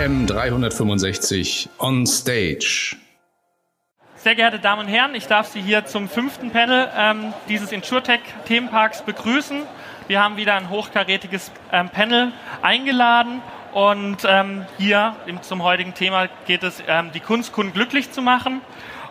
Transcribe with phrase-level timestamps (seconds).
[0.00, 2.96] AM 365 on Stage.
[4.14, 9.02] Sehr geehrte Damen und Herren, ich darf Sie hier zum fünften Panel ähm, dieses InsurTech-Themenparks
[9.02, 9.60] begrüßen.
[10.08, 12.32] Wir haben wieder ein hochkarätiges ähm, Panel
[12.62, 13.42] eingeladen
[13.74, 18.62] und ähm, hier zum heutigen Thema geht es, ähm, die Kunst, Kunden glücklich zu machen.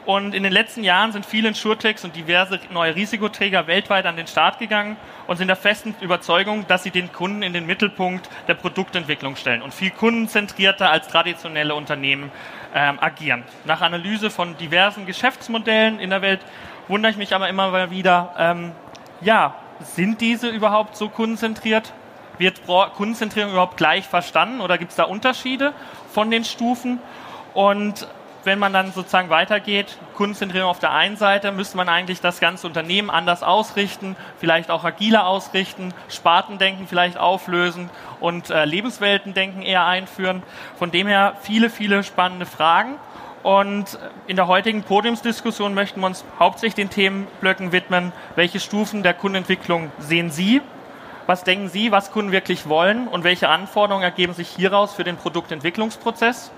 [0.07, 4.25] Und in den letzten Jahren sind viele Insurtechs und diverse neue Risikoträger weltweit an den
[4.25, 4.97] Start gegangen
[5.29, 9.61] und sind der festen Überzeugung, dass sie den Kunden in den Mittelpunkt der Produktentwicklung stellen
[9.61, 12.31] und viel kundenzentrierter als traditionelle Unternehmen
[12.73, 13.43] ähm, agieren.
[13.63, 16.39] Nach Analyse von diversen Geschäftsmodellen in der Welt
[16.87, 18.71] wundere ich mich aber immer mal wieder, ähm,
[19.21, 21.93] ja, sind diese überhaupt so kundenzentriert?
[22.39, 25.73] Wird Kundenzentrierung überhaupt gleich verstanden oder gibt es da Unterschiede
[26.11, 26.99] von den Stufen?
[27.53, 28.07] Und
[28.43, 32.67] wenn man dann sozusagen weitergeht, Kundenzentrierung auf der einen Seite, müsste man eigentlich das ganze
[32.67, 40.43] Unternehmen anders ausrichten, vielleicht auch agiler ausrichten, Spartendenken vielleicht auflösen und äh, Lebensweltendenken eher einführen.
[40.77, 42.95] Von dem her viele, viele spannende Fragen.
[43.41, 43.97] Und
[44.27, 48.11] in der heutigen Podiumsdiskussion möchten wir uns hauptsächlich den Themenblöcken widmen.
[48.35, 50.61] Welche Stufen der Kundenentwicklung sehen Sie?
[51.25, 55.15] Was denken Sie, was Kunden wirklich wollen und welche Anforderungen ergeben sich hieraus für den
[55.15, 56.51] Produktentwicklungsprozess?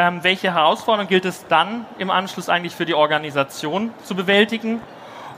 [0.00, 4.80] Ähm, welche Herausforderungen gilt es dann im Anschluss eigentlich für die Organisation zu bewältigen?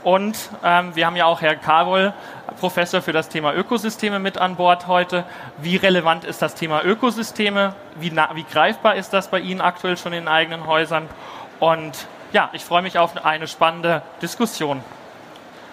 [0.05, 2.13] Und ähm, wir haben ja auch Herr Karol,
[2.61, 5.25] Professor für das Thema Ökosysteme mit an Bord heute.
[5.59, 7.75] Wie relevant ist das Thema Ökosysteme?
[7.97, 11.09] Wie, wie greifbar ist das bei Ihnen aktuell schon in eigenen Häusern?
[11.59, 14.81] Und ja, ich freue mich auf eine spannende Diskussion.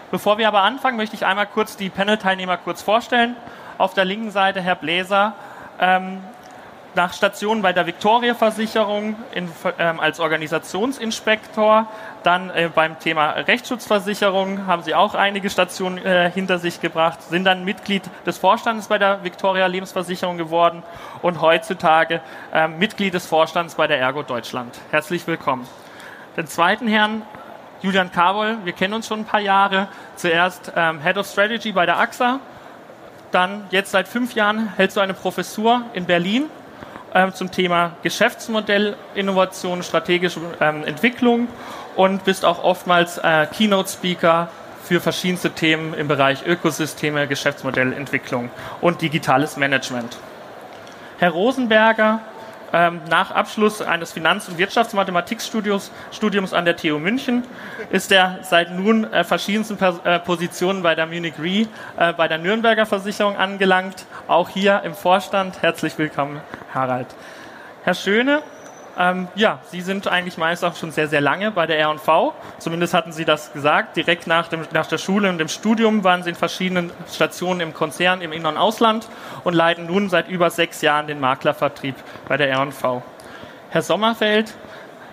[0.10, 3.36] Bevor wir aber anfangen, möchte ich einmal kurz die Panel-Teilnehmer kurz vorstellen.
[3.78, 5.34] Auf der linken Seite Herr Bläser,
[5.80, 6.24] ähm,
[7.00, 11.88] nach Stationen bei der Victoria Versicherung in, ähm, als Organisationsinspektor,
[12.24, 17.46] dann äh, beim Thema Rechtsschutzversicherung haben Sie auch einige Stationen äh, hinter sich gebracht, sind
[17.46, 20.84] dann Mitglied des Vorstandes bei der Victoria Lebensversicherung geworden
[21.22, 22.20] und heutzutage
[22.54, 24.78] äh, Mitglied des Vorstands bei der Ergo Deutschland.
[24.92, 25.66] Herzlich willkommen.
[26.36, 27.22] Den zweiten Herrn
[27.82, 31.86] Julian Karol, wir kennen uns schon ein paar Jahre, zuerst ähm, Head of Strategy bei
[31.86, 32.42] der AXA,
[33.32, 36.50] dann jetzt seit fünf Jahren hältst du eine Professur in Berlin
[37.14, 41.48] ähm, zum Thema Geschäftsmodell, Innovation, strategische ähm, Entwicklung
[41.96, 44.50] und bist auch oftmals äh, Keynote-Speaker
[44.84, 48.50] für verschiedenste Themen im Bereich Ökosysteme, Geschäftsmodellentwicklung
[48.82, 50.18] und digitales Management.
[51.20, 52.22] Herr Rosenberger,
[52.72, 57.44] ähm, nach Abschluss eines Finanz- und Wirtschaftsmathematikstudiums Studiums an der TU München
[57.90, 62.28] ist er seit nun äh, verschiedensten Pers äh, Positionen bei der Munich Re, äh, bei
[62.28, 65.62] der Nürnberger Versicherung angelangt, auch hier im Vorstand.
[65.62, 66.42] Herzlich willkommen,
[66.74, 67.08] Harald.
[67.84, 68.42] Herr Schöne,
[68.98, 72.34] ähm, ja, Sie sind eigentlich meist auch schon sehr, sehr lange bei der R&V.
[72.58, 73.96] Zumindest hatten Sie das gesagt.
[73.96, 77.74] Direkt nach, dem, nach der Schule und dem Studium waren Sie in verschiedenen Stationen im
[77.74, 79.08] Konzern im In- und Ausland
[79.46, 81.96] und leiten nun seit über sechs Jahren den Maklervertrieb
[82.28, 83.02] bei der R&V.
[83.70, 84.54] Herr Sommerfeld,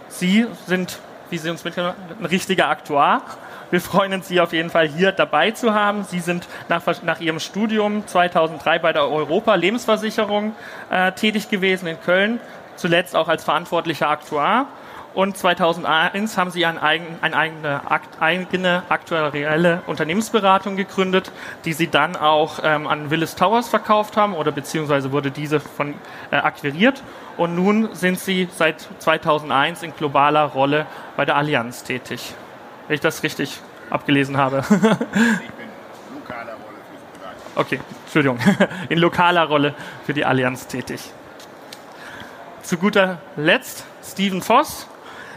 [0.08, 0.98] Sie sind,
[1.30, 3.22] wie Sie uns mitgenommen haben, ein richtiger Aktuar.
[3.70, 6.04] Wir freuen uns, Sie auf jeden Fall hier dabei zu haben.
[6.04, 10.54] Sie sind nach, nach Ihrem Studium 2003 bei der Europa Lebensversicherung
[10.88, 12.38] äh, tätig gewesen in Köln,
[12.76, 14.66] zuletzt auch als verantwortlicher Aktuar.
[15.14, 17.80] Und 2001 haben sie eine eigene,
[18.20, 21.32] eigene aktuelle Unternehmensberatung gegründet,
[21.64, 25.94] die sie dann auch ähm, an Willis Towers verkauft haben oder beziehungsweise wurde diese von
[26.30, 27.02] äh, akquiriert.
[27.38, 30.84] Und nun sind sie seit 2001 in globaler Rolle
[31.16, 32.34] bei der Allianz tätig.
[32.88, 33.60] Wenn ich das richtig
[33.90, 34.58] abgelesen habe.
[34.60, 35.68] ich bin
[36.14, 36.78] lokaler Rolle
[37.54, 38.38] für Okay, Entschuldigung.
[38.88, 39.74] In lokaler Rolle
[40.04, 41.12] für die Allianz tätig
[42.66, 44.88] zu guter Letzt Steven Voss.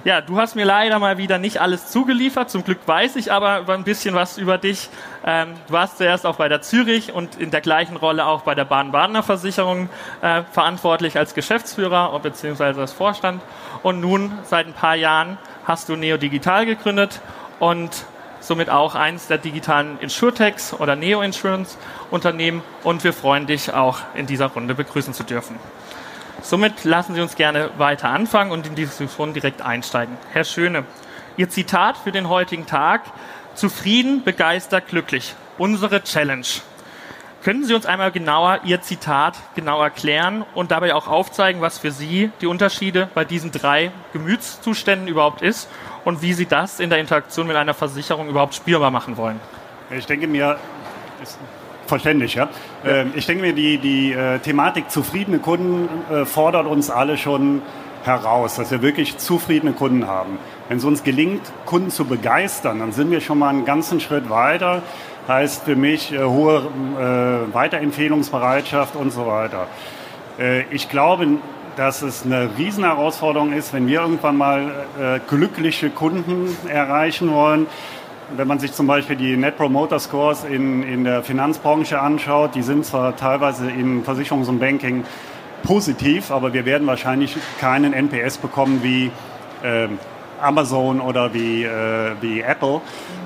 [0.04, 2.50] Ja, du hast mir leider mal wieder nicht alles zugeliefert.
[2.50, 4.90] Zum Glück weiß ich aber ein bisschen was über dich.
[5.24, 8.56] Ähm, du warst zuerst auch bei der Zürich und in der gleichen Rolle auch bei
[8.56, 9.90] der Baden-Badener Versicherung
[10.22, 12.80] äh, verantwortlich als Geschäftsführer bzw.
[12.80, 13.44] als Vorstand.
[13.84, 17.22] Und nun seit ein paar Jahren hast du Neo Digital gegründet
[17.60, 18.06] und
[18.40, 21.78] somit auch eines der digitalen Insurtechs oder Neo Insurance
[22.12, 22.64] Unternehmen.
[22.84, 25.58] Und wir freuen dich auch in dieser Runde begrüßen zu dürfen.
[26.42, 30.18] Somit lassen Sie uns gerne weiter anfangen und in die Diskussion direkt einsteigen.
[30.32, 30.86] Herr Schöne,
[31.38, 33.02] Ihr Zitat für den heutigen Tag,
[33.56, 35.36] zufrieden, begeistert, glücklich.
[35.58, 36.46] Unsere Challenge.
[37.44, 41.92] Können Sie uns einmal genauer Ihr Zitat genau erklären und dabei auch aufzeigen, was für
[41.92, 45.70] Sie die Unterschiede bei diesen drei Gemütszuständen überhaupt ist
[46.10, 49.40] und wie Sie das in der Interaktion mit einer Versicherung überhaupt spürbar machen wollen?
[49.90, 50.58] Ich denke mir,
[51.90, 52.50] Verständlich, ja.
[52.84, 52.92] ja.
[52.92, 57.64] Ähm, ich denke mir, die, die äh, Thematik zufriedene Kunden äh, fordert uns alle schon
[58.04, 60.38] heraus, dass wir wirklich zufriedene Kunden haben.
[60.68, 64.30] Wenn es uns gelingt, Kunden zu begeistern, dann sind wir schon mal einen ganzen Schritt
[64.30, 64.84] weiter.
[65.28, 66.68] Heißt für mich äh, hohe
[67.54, 69.68] Weiterempfehlungsbereitschaft und so weiter.
[70.72, 71.28] Ich glaube,
[71.76, 77.68] dass es eine Riesenherausforderung ist, wenn wir irgendwann mal äh, glückliche Kunden erreichen wollen.
[78.36, 82.62] Wenn man sich zum Beispiel die Net Promoter Scores in, in der Finanzbranche anschaut, die
[82.62, 85.04] sind zwar teilweise in Versicherungs- und Banking
[85.64, 89.12] positiv, aber wir werden wahrscheinlich keinen NPS bekommen wie
[89.64, 89.88] äh,
[90.42, 92.82] Amazon oder wie, äh, wie Apple,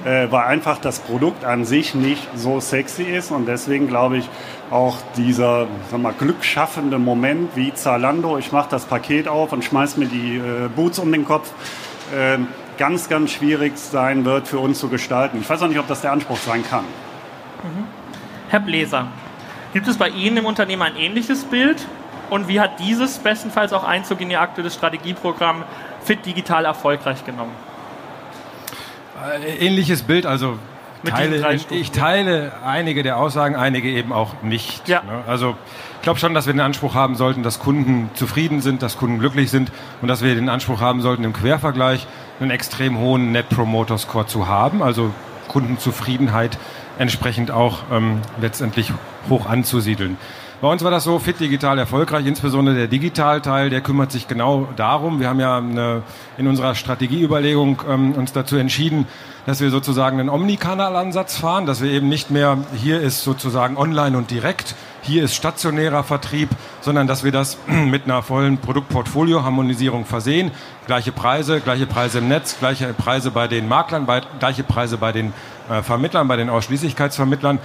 [0.05, 4.29] äh, weil einfach das Produkt an sich nicht so sexy ist und deswegen glaube ich
[4.73, 9.97] auch dieser sag mal, glücksschaffende Moment wie Zalando, ich mache das Paket auf und schmeiß
[9.97, 11.51] mir die äh, Boots um den Kopf,
[12.11, 12.39] äh,
[12.79, 15.37] ganz, ganz schwierig sein wird für uns zu gestalten.
[15.39, 16.83] Ich weiß auch nicht, ob das der Anspruch sein kann.
[16.83, 17.83] Mhm.
[18.49, 19.07] Herr Bläser,
[19.73, 21.85] gibt es bei Ihnen im Unternehmen ein ähnliches Bild?
[22.31, 25.63] Und wie hat dieses bestenfalls auch Einzug in Ihr aktuelles Strategieprogramm
[26.03, 27.51] Fit Digital erfolgreich genommen?
[29.39, 30.57] Äh, ähnliches Bild, also
[31.03, 34.87] teile, ich teile einige der Aussagen, einige eben auch nicht.
[34.87, 35.03] Ja.
[35.03, 35.23] Ne?
[35.27, 35.55] Also
[35.95, 39.19] ich glaube schon, dass wir den Anspruch haben sollten, dass Kunden zufrieden sind, dass Kunden
[39.19, 39.71] glücklich sind
[40.01, 42.07] und dass wir den Anspruch haben sollten, im Quervergleich
[42.39, 45.11] einen extrem hohen Net Promoter Score zu haben, also
[45.47, 46.57] Kundenzufriedenheit
[46.97, 48.91] entsprechend auch ähm, letztendlich
[49.29, 50.17] hoch anzusiedeln.
[50.63, 54.69] Bei uns war das so fit digital erfolgreich, insbesondere der Digitalteil, der kümmert sich genau
[54.77, 55.19] darum.
[55.19, 56.03] Wir haben ja eine,
[56.37, 59.05] in unserer Strategieüberlegung ähm, uns dazu entschieden,
[59.45, 64.17] dass wir sozusagen einen Omnikanalansatz fahren, dass wir eben nicht mehr hier ist sozusagen online
[64.17, 66.47] und direkt, hier ist stationärer Vertrieb,
[66.79, 70.51] sondern dass wir das mit einer vollen Produktportfolio-Harmonisierung versehen.
[70.87, 75.11] Gleiche Preise, gleiche Preise im Netz, gleiche Preise bei den Maklern, bei, gleiche Preise bei
[75.11, 75.33] den
[75.69, 77.59] äh, Vermittlern, bei den Ausschließlichkeitsvermittlern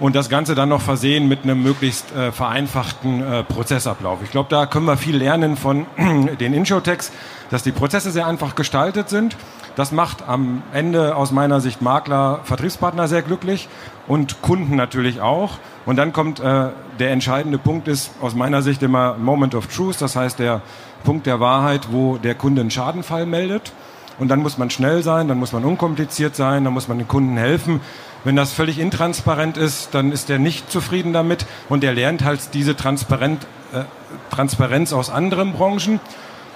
[0.00, 4.20] und das Ganze dann noch versehen mit einem möglichst äh, vereinfachten äh, Prozessablauf.
[4.24, 5.86] Ich glaube, da können wir viel lernen von
[6.40, 7.12] den Inshotechs,
[7.50, 9.36] dass die Prozesse sehr einfach gestaltet sind.
[9.76, 13.68] Das macht am Ende aus meiner Sicht Makler, Vertriebspartner sehr glücklich
[14.08, 15.58] und Kunden natürlich auch.
[15.86, 20.00] Und dann kommt äh, der entscheidende Punkt ist aus meiner Sicht immer Moment of Truth,
[20.00, 20.62] das heißt der
[21.04, 23.72] Punkt der Wahrheit, wo der Kunde einen Schadenfall meldet.
[24.18, 27.08] Und dann muss man schnell sein, dann muss man unkompliziert sein, dann muss man den
[27.08, 27.80] Kunden helfen.
[28.24, 32.54] Wenn das völlig intransparent ist, dann ist er nicht zufrieden damit und er lernt halt
[32.54, 33.84] diese Transparent, äh,
[34.30, 36.00] Transparenz aus anderen Branchen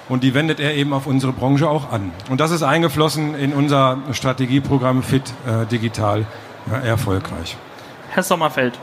[0.09, 2.11] und die wendet er eben auf unsere Branche auch an.
[2.29, 6.25] Und das ist eingeflossen in unser Strategieprogramm Fit äh, Digital
[6.71, 7.57] äh, erfolgreich.
[8.11, 8.77] Herr Sommerfeld,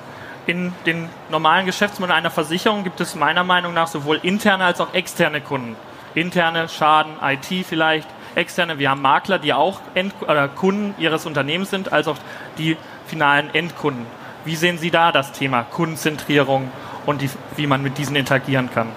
[0.46, 4.93] in den normalen Geschäftsmodellen einer Versicherung gibt es meiner Meinung nach sowohl interne als auch
[4.93, 5.76] externe Kunden.
[6.14, 11.70] Interne, Schaden, IT vielleicht, externe, wir haben Makler, die auch End oder Kunden ihres Unternehmens
[11.70, 12.17] sind, als auch
[12.58, 12.76] die
[13.06, 14.06] finalen Endkunden.
[14.44, 16.70] Wie sehen Sie da das Thema Kundenzentrierung
[17.06, 18.88] und die, wie man mit diesen interagieren kann?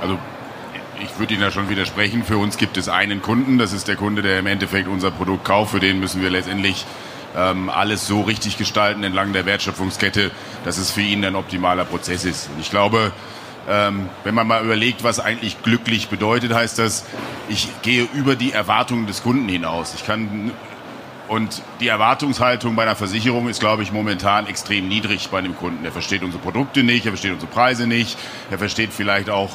[0.00, 0.18] Also
[1.02, 2.24] ich würde Ihnen da schon widersprechen.
[2.24, 5.44] Für uns gibt es einen Kunden, das ist der Kunde, der im Endeffekt unser Produkt
[5.44, 5.72] kauft.
[5.72, 6.84] Für den müssen wir letztendlich
[7.36, 10.30] ähm, alles so richtig gestalten entlang der Wertschöpfungskette,
[10.64, 12.48] dass es für ihn ein optimaler Prozess ist.
[12.50, 13.12] Und ich glaube,
[13.68, 17.04] ähm, wenn man mal überlegt, was eigentlich glücklich bedeutet, heißt das,
[17.48, 19.94] ich gehe über die Erwartungen des Kunden hinaus.
[19.94, 20.52] Ich kann
[21.28, 25.84] und die Erwartungshaltung bei einer Versicherung ist, glaube ich, momentan extrem niedrig bei einem Kunden.
[25.84, 28.16] Er versteht unsere Produkte nicht, er versteht unsere Preise nicht,
[28.50, 29.50] er versteht vielleicht auch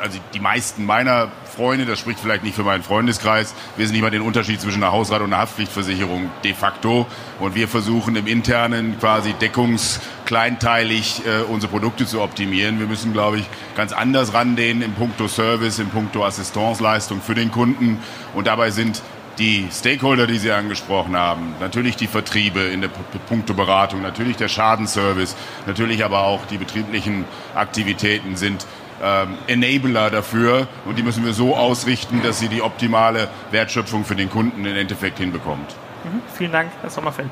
[0.00, 4.10] also die meisten meiner Freunde, das spricht vielleicht nicht für meinen Freundeskreis, wissen nicht mal
[4.10, 7.06] den Unterschied zwischen einer Hausrat- und einer Haftpflichtversicherung de facto.
[7.38, 12.80] Und wir versuchen im Internen quasi deckungskleinteilig äh, unsere Produkte zu optimieren.
[12.80, 13.44] Wir müssen, glaube ich,
[13.76, 17.98] ganz anders rangehen im puncto Service, im puncto Assistenzleistung für den Kunden.
[18.34, 19.02] Und dabei sind
[19.38, 22.88] die Stakeholder, die Sie angesprochen haben, natürlich die Vertriebe in der
[23.28, 25.34] Punkteberatung, natürlich der Schadenservice,
[25.66, 28.66] natürlich aber auch die betrieblichen Aktivitäten sind
[29.02, 34.16] ähm, Enabler dafür und die müssen wir so ausrichten, dass sie die optimale Wertschöpfung für
[34.16, 35.74] den Kunden im Endeffekt hinbekommt.
[36.04, 37.30] Mhm, vielen Dank, Herr Sommerfeld.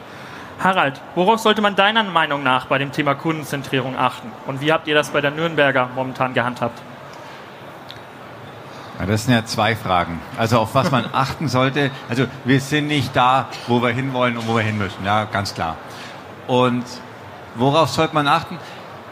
[0.63, 4.33] Harald, worauf sollte man deiner Meinung nach bei dem Thema Kundenzentrierung achten?
[4.47, 6.81] Und wie habt ihr das bei der Nürnberger momentan gehandhabt?
[8.99, 10.21] Ja, das sind ja zwei Fragen.
[10.37, 11.93] Also auf was man achten sollte.
[12.09, 15.05] Also wir sind nicht da, wo wir hinwollen und wo wir hin müssen.
[15.05, 15.77] Ja, ganz klar.
[16.49, 16.85] Und
[17.55, 18.59] worauf sollte man achten?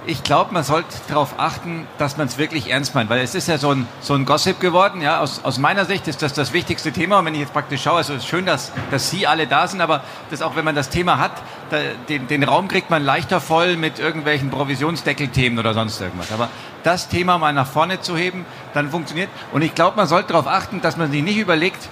[0.07, 3.49] Ich glaube, man sollte darauf achten, dass man es wirklich ernst meint, weil es ist
[3.49, 5.03] ja so ein, so ein Gossip geworden.
[5.03, 7.19] Ja, aus, aus meiner Sicht ist das das wichtigste Thema.
[7.19, 9.67] Und wenn ich jetzt praktisch schaue, also es ist schön, dass, dass Sie alle da
[9.67, 11.33] sind, aber das auch, wenn man das Thema hat,
[11.71, 16.31] da, den, den Raum kriegt man leichter voll mit irgendwelchen Provisionsdeckelthemen oder sonst irgendwas.
[16.31, 16.49] Aber
[16.85, 19.29] das Thema mal nach vorne zu heben, dann funktioniert.
[19.53, 21.89] Und ich glaube, man sollte darauf achten, dass man sich nicht überlegt,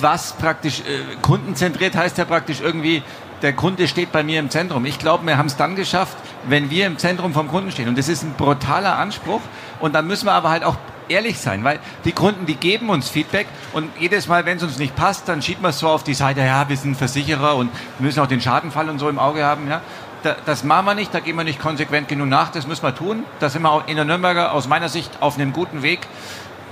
[0.00, 3.04] was praktisch äh, kundenzentriert heißt ja praktisch irgendwie
[3.42, 4.84] der Kunde steht bei mir im Zentrum.
[4.86, 6.16] Ich glaube, wir haben es dann geschafft,
[6.48, 7.88] wenn wir im Zentrum vom Kunden stehen.
[7.88, 9.40] Und das ist ein brutaler Anspruch.
[9.80, 10.76] Und dann müssen wir aber halt auch
[11.08, 14.78] ehrlich sein, weil die Kunden, die geben uns Feedback und jedes Mal, wenn es uns
[14.78, 17.70] nicht passt, dann schiebt man es so auf die Seite, ja, wir sind Versicherer und
[17.98, 19.80] müssen auch den Schadenfall und so im Auge haben, ja.
[20.44, 23.24] das machen wir nicht, da gehen wir nicht konsequent genug nach, das müssen wir tun.
[23.40, 26.00] Da sind wir auch in der Nürnberger aus meiner Sicht auf einem guten Weg.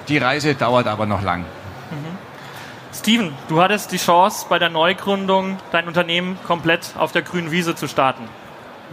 [0.09, 1.41] Die Reise dauert aber noch lang.
[1.41, 2.34] Mhm.
[3.05, 7.75] Steven, du hattest die Chance, bei der Neugründung dein Unternehmen komplett auf der grünen Wiese
[7.75, 8.25] zu starten.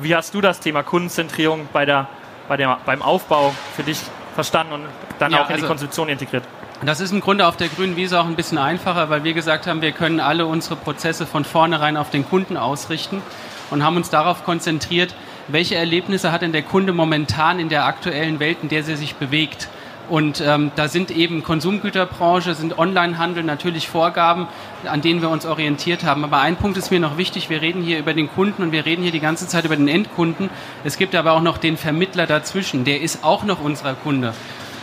[0.01, 2.09] Wie hast du das Thema Kundenzentrierung bei der,
[2.49, 4.01] bei der, beim Aufbau für dich
[4.35, 4.83] verstanden und
[5.17, 6.43] dann ja, auch in also die Konzeption integriert?
[6.83, 9.65] Das ist im Grunde auf der grünen Wiese auch ein bisschen einfacher, weil wir gesagt
[9.65, 13.21] haben, wir können alle unsere Prozesse von vornherein auf den Kunden ausrichten
[13.69, 15.15] und haben uns darauf konzentriert,
[15.47, 19.15] welche Erlebnisse hat denn der Kunde momentan in der aktuellen Welt, in der sie sich
[19.15, 19.69] bewegt.
[20.09, 24.47] Und ähm, da sind eben Konsumgüterbranche, sind Onlinehandel natürlich Vorgaben,
[24.85, 26.23] an denen wir uns orientiert haben.
[26.23, 28.85] Aber ein Punkt ist mir noch wichtig, wir reden hier über den Kunden und wir
[28.85, 30.49] reden hier die ganze Zeit über den Endkunden.
[30.83, 34.33] Es gibt aber auch noch den Vermittler dazwischen, der ist auch noch unser Kunde.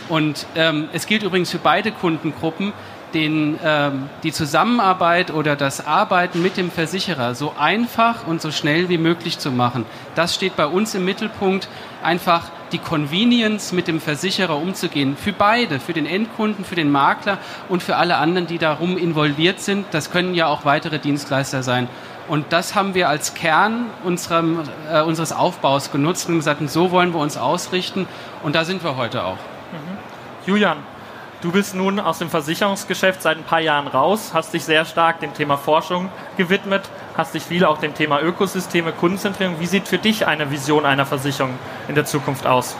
[0.09, 2.73] Und ähm, es gilt übrigens für beide Kundengruppen,
[3.13, 8.89] den, ähm, die Zusammenarbeit oder das Arbeiten mit dem Versicherer so einfach und so schnell
[8.89, 9.85] wie möglich zu machen.
[10.15, 11.67] Das steht bei uns im Mittelpunkt,
[12.03, 15.17] einfach die Convenience mit dem Versicherer umzugehen.
[15.17, 19.59] Für beide, für den Endkunden, für den Makler und für alle anderen, die darum involviert
[19.59, 19.87] sind.
[19.91, 21.87] Das können ja auch weitere Dienstleister sein.
[22.27, 27.11] Und das haben wir als Kern unserem, äh, unseres Aufbaus genutzt und gesagt, so wollen
[27.13, 28.07] wir uns ausrichten.
[28.43, 29.37] Und da sind wir heute auch.
[30.45, 30.77] Julian,
[31.41, 35.19] du bist nun aus dem Versicherungsgeschäft seit ein paar Jahren raus, hast dich sehr stark
[35.19, 36.83] dem Thema Forschung gewidmet,
[37.15, 39.59] hast dich viel auch dem Thema Ökosysteme, Kundenzentrierung.
[39.59, 41.53] Wie sieht für dich eine Vision einer Versicherung
[41.87, 42.75] in der Zukunft aus?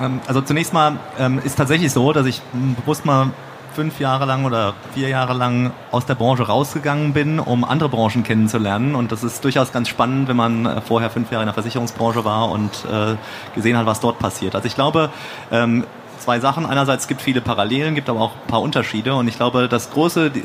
[0.00, 3.30] Ähm, also zunächst mal ähm, ist tatsächlich so, dass ich bewusst mal
[3.74, 8.22] fünf Jahre lang oder vier Jahre lang aus der Branche rausgegangen bin, um andere Branchen
[8.22, 8.94] kennenzulernen.
[8.94, 12.24] Und das ist durchaus ganz spannend, wenn man äh, vorher fünf Jahre in der Versicherungsbranche
[12.24, 13.16] war und äh,
[13.54, 14.54] gesehen hat, was dort passiert.
[14.54, 15.10] Also ich glaube,
[15.52, 15.84] ähm,
[16.18, 16.66] zwei Sachen.
[16.66, 19.14] Einerseits gibt viele Parallelen, gibt aber auch ein paar Unterschiede.
[19.14, 20.42] Und ich glaube, das große, die,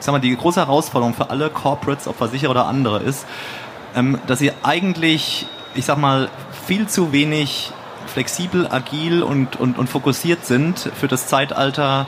[0.00, 3.26] sag mal, die große Herausforderung für alle Corporates, ob Versicherer oder andere, ist,
[3.94, 6.28] ähm, dass sie eigentlich, ich sag mal,
[6.66, 7.72] viel zu wenig
[8.06, 12.06] flexibel, agil und, und, und fokussiert sind für das Zeitalter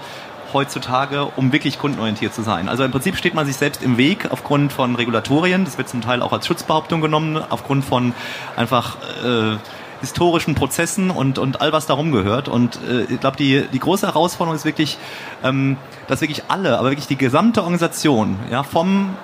[0.52, 2.68] heutzutage, um wirklich kundenorientiert zu sein.
[2.68, 5.64] Also im Prinzip steht man sich selbst im Weg aufgrund von Regulatorien.
[5.64, 8.14] Das wird zum Teil auch als Schutzbehauptung genommen, aufgrund von
[8.56, 9.56] einfach äh,
[10.00, 12.48] historischen Prozessen und, und all was darum gehört.
[12.48, 14.98] Und äh, ich glaube, die, die große Herausforderung ist wirklich,
[15.42, 15.76] ähm,
[16.06, 19.16] dass wirklich alle, aber wirklich die gesamte Organisation, ja, vom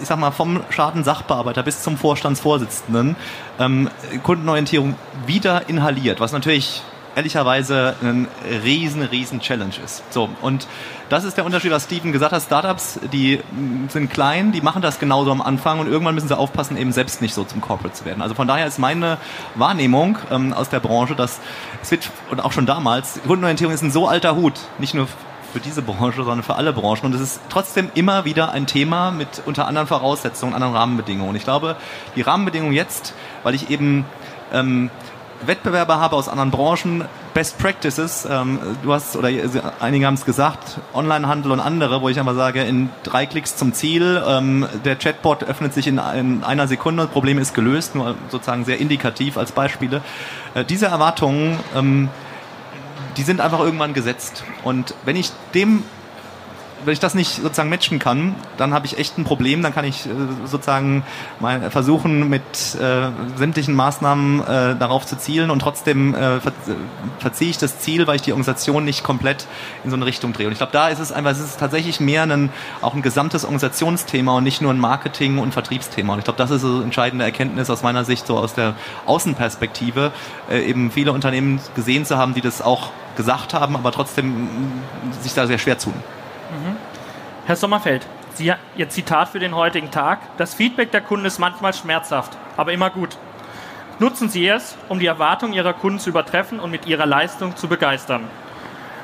[0.00, 3.16] ich sag mal, vom Schadensachbearbeiter bis zum Vorstandsvorsitzenden
[3.58, 3.90] ähm,
[4.22, 4.94] Kundenorientierung
[5.26, 6.82] wieder inhaliert, was natürlich
[7.20, 8.28] ehrlicherweise ein
[8.64, 10.02] riesen, riesen Challenge ist.
[10.10, 10.66] So, und
[11.10, 12.42] das ist der Unterschied, was Steven gesagt hat.
[12.42, 13.40] Startups, die
[13.88, 17.20] sind klein, die machen das genauso am Anfang und irgendwann müssen sie aufpassen, eben selbst
[17.20, 18.22] nicht so zum Corporate zu werden.
[18.22, 19.18] Also von daher ist meine
[19.54, 21.40] Wahrnehmung ähm, aus der Branche, dass
[21.82, 25.06] es wird, und auch schon damals, Kundenorientierung ist ein so alter Hut, nicht nur
[25.52, 27.04] für diese Branche, sondern für alle Branchen.
[27.04, 31.30] Und es ist trotzdem immer wieder ein Thema mit unter anderen Voraussetzungen, anderen Rahmenbedingungen.
[31.30, 31.76] Und ich glaube,
[32.16, 33.12] die Rahmenbedingungen jetzt,
[33.42, 34.06] weil ich eben
[34.52, 34.90] ähm,
[35.46, 37.04] Wettbewerber habe aus anderen Branchen,
[37.34, 39.28] Best Practices, ähm, du hast, oder
[39.80, 43.72] einige haben es gesagt, Onlinehandel und andere, wo ich einfach sage, in drei Klicks zum
[43.72, 48.64] Ziel, ähm, der Chatbot öffnet sich in, in, einer Sekunde, Problem ist gelöst, nur sozusagen
[48.64, 50.02] sehr indikativ als Beispiele.
[50.54, 52.08] Äh, diese Erwartungen, ähm,
[53.16, 54.44] die sind einfach irgendwann gesetzt.
[54.62, 55.84] Und wenn ich dem
[56.84, 59.62] wenn ich das nicht sozusagen matchen kann, dann habe ich echt ein Problem.
[59.62, 60.10] Dann kann ich äh,
[60.44, 61.04] sozusagen
[61.38, 62.42] mal versuchen, mit
[62.80, 66.52] äh, sämtlichen Maßnahmen äh, darauf zu zielen und trotzdem äh, ver
[67.18, 69.46] verziehe ich das Ziel, weil ich die Organisation nicht komplett
[69.84, 70.46] in so eine Richtung drehe.
[70.46, 73.44] Und ich glaube, da ist es einfach, es ist tatsächlich mehr ein, auch ein gesamtes
[73.44, 76.14] Organisationsthema und nicht nur ein Marketing- und Vertriebsthema.
[76.14, 78.74] Und ich glaube, das ist eine entscheidende Erkenntnis aus meiner Sicht, so aus der
[79.06, 80.12] Außenperspektive,
[80.50, 84.48] äh, eben viele Unternehmen gesehen zu haben, die das auch gesagt haben, aber trotzdem
[85.20, 85.94] sich da sehr schwer tun.
[86.50, 86.76] Mhm.
[87.46, 90.20] Herr Sommerfeld, Sie, Ihr Zitat für den heutigen Tag.
[90.36, 93.16] Das Feedback der Kunden ist manchmal schmerzhaft, aber immer gut.
[93.98, 97.68] Nutzen Sie es, um die Erwartungen Ihrer Kunden zu übertreffen und mit Ihrer Leistung zu
[97.68, 98.24] begeistern.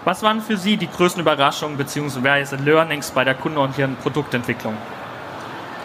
[0.05, 2.57] Was waren für Sie die größten Überraschungen bzw.
[2.65, 4.75] Learnings bei der kundenorientierten Produktentwicklung?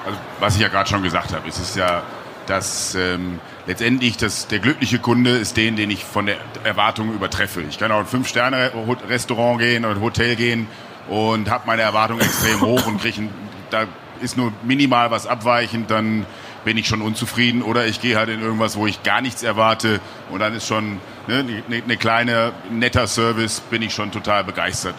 [0.06, 2.04] Also, was ich ja gerade schon gesagt habe, ist es ja,
[2.48, 7.62] dass ähm, letztendlich das, der glückliche Kunde ist den, den ich von der Erwartung übertreffe.
[7.62, 10.68] Ich kann auch in ein Fünf-Sterne-Restaurant gehen oder ein Hotel gehen
[11.12, 13.28] und habe meine Erwartungen extrem hoch und kriege,
[13.70, 13.84] da
[14.22, 16.26] ist nur minimal was abweichend, dann
[16.64, 20.00] bin ich schon unzufrieden oder ich gehe halt in irgendwas, wo ich gar nichts erwarte
[20.32, 24.96] und dann ist schon ne, ne, ne kleine netter Service, bin ich schon total begeistert.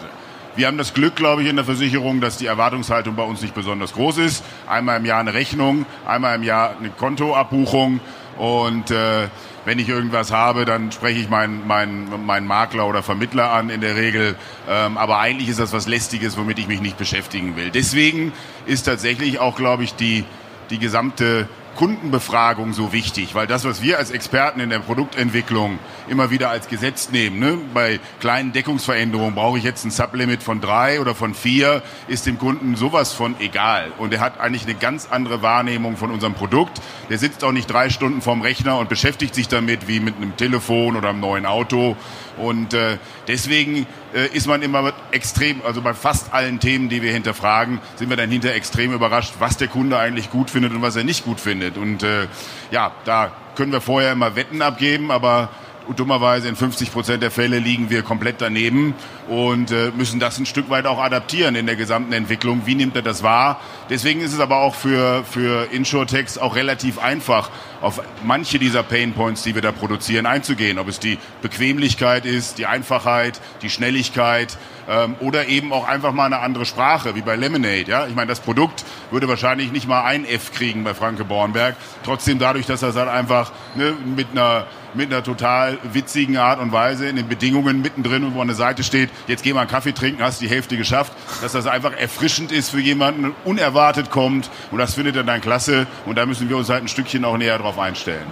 [0.55, 3.55] Wir haben das Glück, glaube ich, in der Versicherung, dass die Erwartungshaltung bei uns nicht
[3.55, 4.43] besonders groß ist.
[4.67, 8.01] Einmal im Jahr eine Rechnung, einmal im Jahr eine Kontoabbuchung
[8.37, 9.29] und äh,
[9.65, 13.81] wenn ich irgendwas habe, dann spreche ich meinen, meinen, meinen Makler oder Vermittler an in
[13.81, 14.35] der Regel.
[14.69, 17.69] Ähm, aber eigentlich ist das was Lästiges, womit ich mich nicht beschäftigen will.
[17.69, 18.33] Deswegen
[18.65, 20.25] ist tatsächlich auch, glaube ich, die,
[20.69, 26.29] die gesamte Kundenbefragung so wichtig, weil das, was wir als Experten in der Produktentwicklung immer
[26.29, 27.57] wieder als Gesetz nehmen, ne?
[27.73, 32.37] bei kleinen Deckungsveränderungen brauche ich jetzt ein Sublimit von drei oder von vier, ist dem
[32.37, 33.91] Kunden sowas von egal.
[33.97, 36.81] Und er hat eigentlich eine ganz andere Wahrnehmung von unserem Produkt.
[37.09, 40.37] Der sitzt auch nicht drei Stunden vorm Rechner und beschäftigt sich damit wie mit einem
[40.37, 41.95] Telefon oder einem neuen Auto.
[42.37, 47.79] Und äh, deswegen ist man immer extrem, also bei fast allen Themen, die wir hinterfragen,
[47.95, 51.03] sind wir dann hinter extrem überrascht, was der Kunde eigentlich gut findet und was er
[51.03, 51.77] nicht gut findet.
[51.77, 52.27] Und äh,
[52.71, 55.49] ja, da können wir vorher immer Wetten abgeben, aber
[55.95, 58.95] dummerweise in 50 Prozent der Fälle liegen wir komplett daneben
[59.27, 62.63] und äh, müssen das ein Stück weit auch adaptieren in der gesamten Entwicklung.
[62.65, 63.59] Wie nimmt er das wahr?
[63.89, 67.49] Deswegen ist es aber auch für, für InsurTechs auch relativ einfach,
[67.81, 70.79] auf manche dieser Painpoints, die wir da produzieren, einzugehen.
[70.79, 76.25] Ob es die Bequemlichkeit ist, die Einfachheit, die Schnelligkeit ähm, oder eben auch einfach mal
[76.25, 77.85] eine andere Sprache, wie bei Lemonade.
[77.87, 78.07] Ja?
[78.07, 81.75] Ich meine, das Produkt würde wahrscheinlich nicht mal ein F kriegen bei Franke Bornberg.
[82.05, 86.59] Trotzdem dadurch, dass er es halt einfach ne, mit einer mit einer total witzigen Art
[86.59, 89.69] und Weise in den Bedingungen mittendrin, wo an der Seite steht, jetzt geh mal einen
[89.69, 94.49] Kaffee trinken, hast die Hälfte geschafft, dass das einfach erfrischend ist für jemanden, unerwartet kommt
[94.71, 97.37] und das findet er dann klasse und da müssen wir uns halt ein Stückchen auch
[97.37, 98.25] näher drauf einstellen.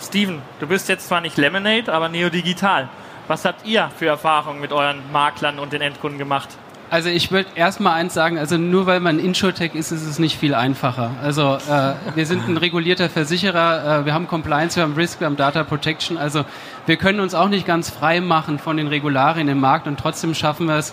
[0.00, 2.88] Steven, du bist jetzt zwar nicht Lemonade, aber Neodigital.
[3.28, 6.48] Was habt ihr für Erfahrungen mit euren Maklern und den Endkunden gemacht?
[6.90, 10.36] Also ich würde erstmal eins sagen, also nur weil man Insurtech ist, ist es nicht
[10.36, 11.12] viel einfacher.
[11.22, 15.26] Also äh, wir sind ein regulierter Versicherer, äh, wir haben Compliance, wir haben Risk, wir
[15.26, 16.18] haben Data Protection.
[16.18, 16.44] Also
[16.86, 20.34] wir können uns auch nicht ganz frei machen von den Regularien im Markt und trotzdem
[20.34, 20.92] schaffen wir es,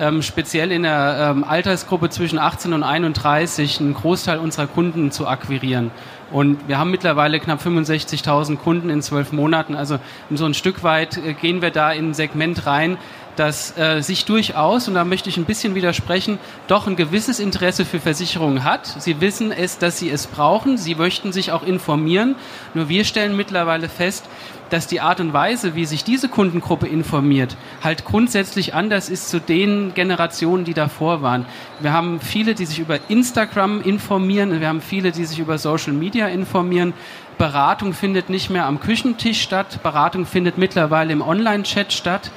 [0.00, 5.28] ähm, speziell in der ähm, Altersgruppe zwischen 18 und 31 einen Großteil unserer Kunden zu
[5.28, 5.90] akquirieren.
[6.32, 9.76] Und wir haben mittlerweile knapp 65.000 Kunden in zwölf Monaten.
[9.76, 9.98] Also
[10.32, 12.96] so ein Stück weit äh, gehen wir da in ein Segment rein,
[13.36, 16.38] dass äh, sich durchaus, und da möchte ich ein bisschen widersprechen,
[16.68, 18.86] doch ein gewisses Interesse für Versicherungen hat.
[18.86, 20.78] Sie wissen es, dass sie es brauchen.
[20.78, 22.36] Sie möchten sich auch informieren.
[22.74, 24.24] Nur wir stellen mittlerweile fest,
[24.70, 29.40] dass die Art und Weise, wie sich diese Kundengruppe informiert, halt grundsätzlich anders ist zu
[29.40, 31.46] den Generationen, die davor waren.
[31.80, 35.92] Wir haben viele, die sich über Instagram informieren, wir haben viele, die sich über Social
[35.92, 36.92] Media informieren.
[37.36, 42.30] Beratung findet nicht mehr am Küchentisch statt, Beratung findet mittlerweile im Online-Chat statt.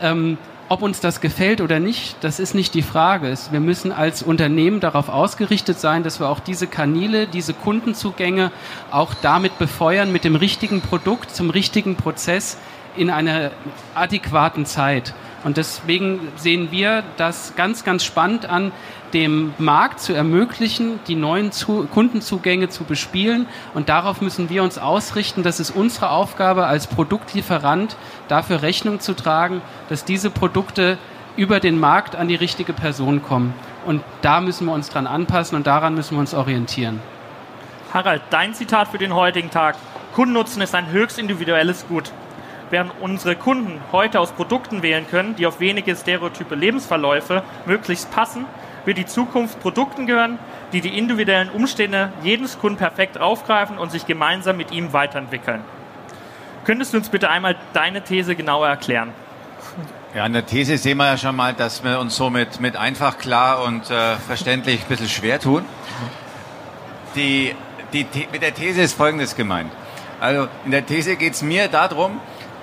[0.00, 3.32] Ähm, ob uns das gefällt oder nicht, das ist nicht die Frage.
[3.52, 8.50] Wir müssen als Unternehmen darauf ausgerichtet sein, dass wir auch diese Kanäle, diese Kundenzugänge
[8.90, 12.58] auch damit befeuern, mit dem richtigen Produkt, zum richtigen Prozess
[12.96, 13.52] in einer
[13.94, 15.14] adäquaten Zeit.
[15.46, 18.72] Und deswegen sehen wir das ganz, ganz spannend an,
[19.14, 23.46] dem Markt zu ermöglichen, die neuen zu Kundenzugänge zu bespielen.
[23.72, 25.44] Und darauf müssen wir uns ausrichten.
[25.44, 30.98] Das ist unsere Aufgabe als Produktlieferant, dafür Rechnung zu tragen, dass diese Produkte
[31.36, 33.54] über den Markt an die richtige Person kommen.
[33.86, 37.00] Und da müssen wir uns dran anpassen und daran müssen wir uns orientieren.
[37.94, 39.76] Harald, dein Zitat für den heutigen Tag.
[40.12, 42.10] Kundennutzen ist ein höchst individuelles Gut.
[42.70, 48.44] Während unsere Kunden heute aus Produkten wählen können, die auf wenige stereotype Lebensverläufe möglichst passen,
[48.84, 50.38] wird die Zukunft Produkten gehören,
[50.72, 55.62] die die individuellen Umstände jedes Kunden perfekt aufgreifen und sich gemeinsam mit ihm weiterentwickeln.
[56.64, 59.12] Könntest du uns bitte einmal deine These genauer erklären?
[60.14, 62.74] Ja, in der These sehen wir ja schon mal, dass wir uns so mit, mit
[62.74, 65.64] einfach, klar und äh, verständlich ein bisschen schwer tun.
[67.14, 67.54] Die,
[67.92, 69.70] die, mit der These ist Folgendes gemeint.
[70.20, 72.20] Also in der These geht es mir darum,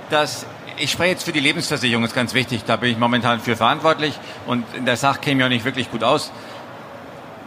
[0.10, 0.46] dass
[0.78, 2.64] ich spreche jetzt für die Lebensversicherung, ist ganz wichtig.
[2.66, 6.04] Da bin ich momentan für verantwortlich und in der Sache käme auch nicht wirklich gut
[6.04, 6.32] aus.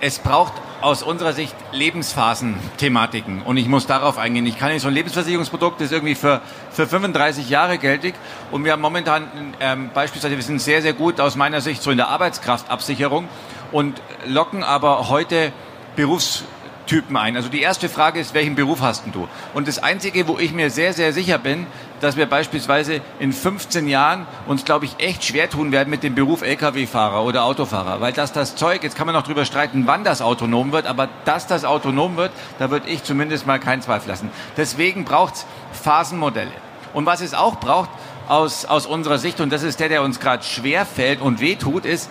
[0.01, 4.47] Es braucht aus unserer Sicht Lebensphasen-Thematiken und ich muss darauf eingehen.
[4.47, 8.14] Ich kann nicht so ein Lebensversicherungsprodukt, das ist irgendwie für, für 35 Jahre geltig
[8.51, 11.90] und wir haben momentan ähm, beispielsweise, wir sind sehr, sehr gut aus meiner Sicht so
[11.90, 13.27] in der Arbeitskraftabsicherung
[13.73, 15.53] und locken aber heute
[15.97, 16.45] Berufs
[16.87, 17.37] Typen ein.
[17.37, 19.29] Also die erste Frage ist, welchen Beruf hast du?
[19.55, 21.66] Und das Einzige, wo ich mir sehr, sehr sicher bin,
[22.00, 26.14] dass wir beispielsweise in 15 Jahren uns, glaube ich, echt schwer tun werden mit dem
[26.14, 28.00] Beruf Lkw-Fahrer oder Autofahrer.
[28.00, 31.09] Weil das das Zeug, jetzt kann man noch drüber streiten, wann das autonom wird, aber
[31.24, 34.30] dass das autonom wird, da würde ich zumindest mal keinen Zweifel lassen.
[34.56, 36.50] Deswegen braucht es Phasenmodelle.
[36.92, 37.90] Und was es auch braucht,
[38.28, 41.85] aus, aus unserer Sicht, und das ist der, der uns gerade schwer fällt und wehtut,
[41.85, 42.11] ist,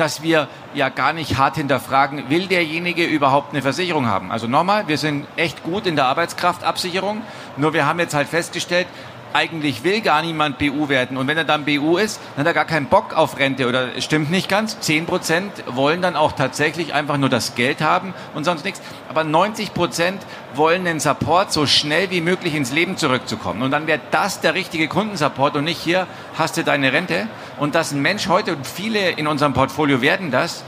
[0.00, 4.32] dass wir ja gar nicht hart hinterfragen, will derjenige überhaupt eine Versicherung haben.
[4.32, 7.20] Also nochmal, wir sind echt gut in der Arbeitskraftabsicherung,
[7.58, 8.86] nur wir haben jetzt halt festgestellt,
[9.32, 11.16] eigentlich will gar niemand BU werden.
[11.16, 13.68] Und wenn er dann BU ist, dann hat er gar keinen Bock auf Rente.
[13.68, 14.78] Oder stimmt nicht ganz.
[14.80, 18.80] 10 Prozent wollen dann auch tatsächlich einfach nur das Geld haben und sonst nichts.
[19.08, 20.22] Aber 90 Prozent
[20.54, 23.62] wollen den Support so schnell wie möglich ins Leben zurückzukommen.
[23.62, 27.28] Und dann wäre das der richtige Kundensupport und nicht hier hast du deine Rente.
[27.58, 30.64] Und dass ein Mensch heute, und viele in unserem Portfolio werden das,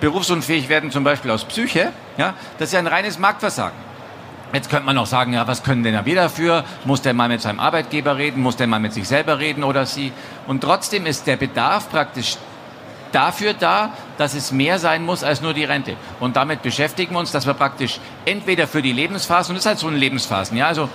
[0.00, 3.87] berufsunfähig werden zum Beispiel aus Psyche, ja, das ist ja ein reines Marktversagen.
[4.52, 6.64] Jetzt könnte man auch sagen, ja, was können denn da wir dafür?
[6.84, 8.40] Muss der mal mit seinem Arbeitgeber reden?
[8.42, 10.12] Muss der mal mit sich selber reden oder sie?
[10.46, 12.38] Und trotzdem ist der Bedarf praktisch
[13.12, 15.96] dafür da, dass es mehr sein muss als nur die Rente.
[16.20, 19.68] Und damit beschäftigen wir uns, dass wir praktisch entweder für die Lebensphasen, und das ist
[19.68, 20.88] halt so eine Lebensphasen, ja, also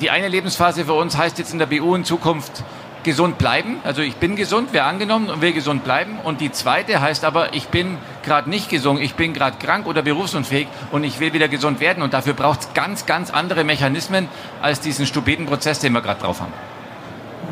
[0.00, 2.62] die eine Lebensphase für uns heißt jetzt in der BU in Zukunft
[3.02, 3.80] gesund bleiben.
[3.84, 6.18] Also ich bin gesund, wer angenommen und will gesund bleiben.
[6.22, 10.02] Und die zweite heißt aber, ich bin gerade nicht gesund, ich bin gerade krank oder
[10.02, 12.02] berufsunfähig und ich will wieder gesund werden.
[12.02, 14.28] Und dafür braucht es ganz, ganz andere Mechanismen
[14.60, 16.52] als diesen stupiden Prozess, den wir gerade drauf haben.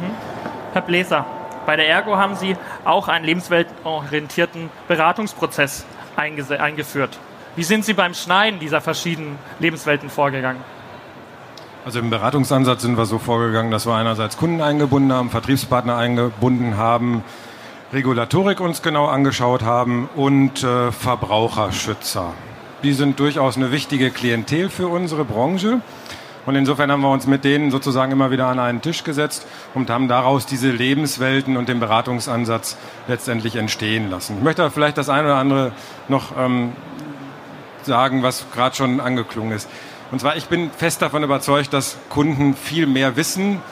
[0.00, 0.10] Mhm.
[0.72, 1.26] Herr Bläser,
[1.66, 5.84] bei der Ergo haben Sie auch einen lebensweltorientierten Beratungsprozess
[6.16, 7.18] eingeführt.
[7.56, 10.62] Wie sind Sie beim Schneiden dieser verschiedenen Lebenswelten vorgegangen?
[11.82, 16.76] Also im Beratungsansatz sind wir so vorgegangen, dass wir einerseits Kunden eingebunden haben, Vertriebspartner eingebunden
[16.76, 17.24] haben,
[17.92, 22.34] Regulatorik uns genau angeschaut haben und äh, Verbraucherschützer.
[22.82, 25.80] Die sind durchaus eine wichtige Klientel für unsere Branche.
[26.46, 29.88] Und insofern haben wir uns mit denen sozusagen immer wieder an einen Tisch gesetzt und
[29.88, 32.76] haben daraus diese Lebenswelten und den Beratungsansatz
[33.08, 34.36] letztendlich entstehen lassen.
[34.38, 35.72] Ich möchte vielleicht das eine oder andere
[36.08, 36.72] noch ähm,
[37.82, 39.68] sagen, was gerade schon angeklungen ist.
[40.10, 43.62] Und zwar, ich bin fest davon überzeugt, dass Kunden viel mehr Wissen,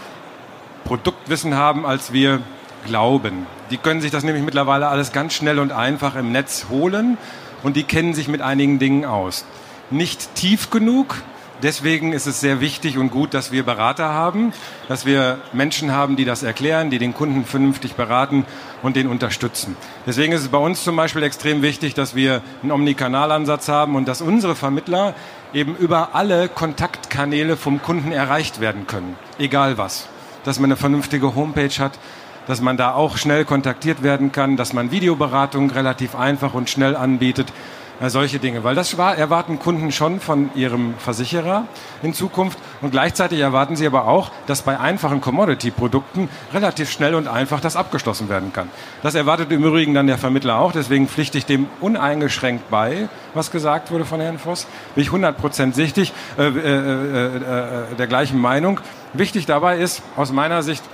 [0.85, 2.41] Produktwissen haben, als wir
[2.87, 3.47] glauben.
[3.71, 7.19] Die können sich das nämlich mittlerweile alles ganz schnell und einfach im Netz holen
[7.63, 9.45] und die kennen sich mit einigen Dingen aus.
[9.91, 11.17] Nicht tief genug,
[11.61, 14.53] Deswegen ist es sehr wichtig und gut, dass wir Berater haben,
[14.87, 18.47] dass wir Menschen haben, die das erklären, die den Kunden vernünftig beraten
[18.81, 19.77] und den unterstützen.
[20.07, 24.07] Deswegen ist es bei uns zum Beispiel extrem wichtig, dass wir einen Omnikanalansatz haben und
[24.07, 25.15] dass unsere Vermittler
[25.53, 30.09] eben über alle Kontaktkanäle vom Kunden erreicht werden können, egal was.
[30.45, 31.99] Dass man eine vernünftige Homepage hat,
[32.47, 36.97] dass man da auch schnell kontaktiert werden kann, dass man Videoberatung relativ einfach und schnell
[36.97, 37.53] anbietet
[38.01, 38.65] ja, solche Dinge.
[38.65, 41.65] Weil das erwarten Kunden schon von ihrem Versicherer
[42.03, 42.59] in Zukunft.
[42.81, 47.77] Und gleichzeitig erwarten sie aber auch, dass bei einfachen Commodity-Produkten relativ schnell und einfach das
[47.77, 48.71] abgeschlossen werden kann.
[49.03, 50.73] Das erwartet im Übrigen dann der Vermittler auch.
[50.73, 54.67] Deswegen pflichte ich dem uneingeschränkt bei, was gesagt wurde von Herrn Voss.
[54.95, 58.81] Bin ich 100% sichtig, äh, äh, äh, äh, der gleichen Meinung.
[59.13, 60.85] Wichtig dabei ist, aus meiner Sicht,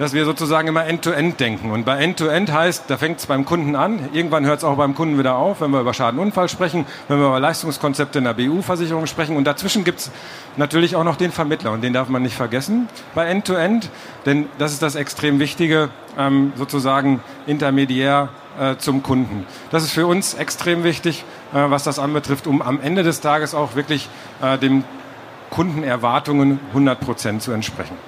[0.00, 1.70] dass wir sozusagen immer End-to-End -End denken.
[1.70, 4.78] Und bei End-to-End -End heißt, da fängt es beim Kunden an, irgendwann hört es auch
[4.78, 8.32] beim Kunden wieder auf, wenn wir über Schadenunfall sprechen, wenn wir über Leistungskonzepte in der
[8.32, 9.36] BU-Versicherung sprechen.
[9.36, 10.10] Und dazwischen gibt es
[10.56, 13.88] natürlich auch noch den Vermittler und den darf man nicht vergessen bei End-to-End, -End,
[14.24, 19.44] denn das ist das extrem wichtige, ähm, sozusagen Intermediär äh, zum Kunden.
[19.70, 23.54] Das ist für uns extrem wichtig, äh, was das anbetrifft, um am Ende des Tages
[23.54, 24.08] auch wirklich
[24.40, 24.82] äh, dem
[25.50, 27.98] Kundenerwartungen 100 Prozent zu entsprechen.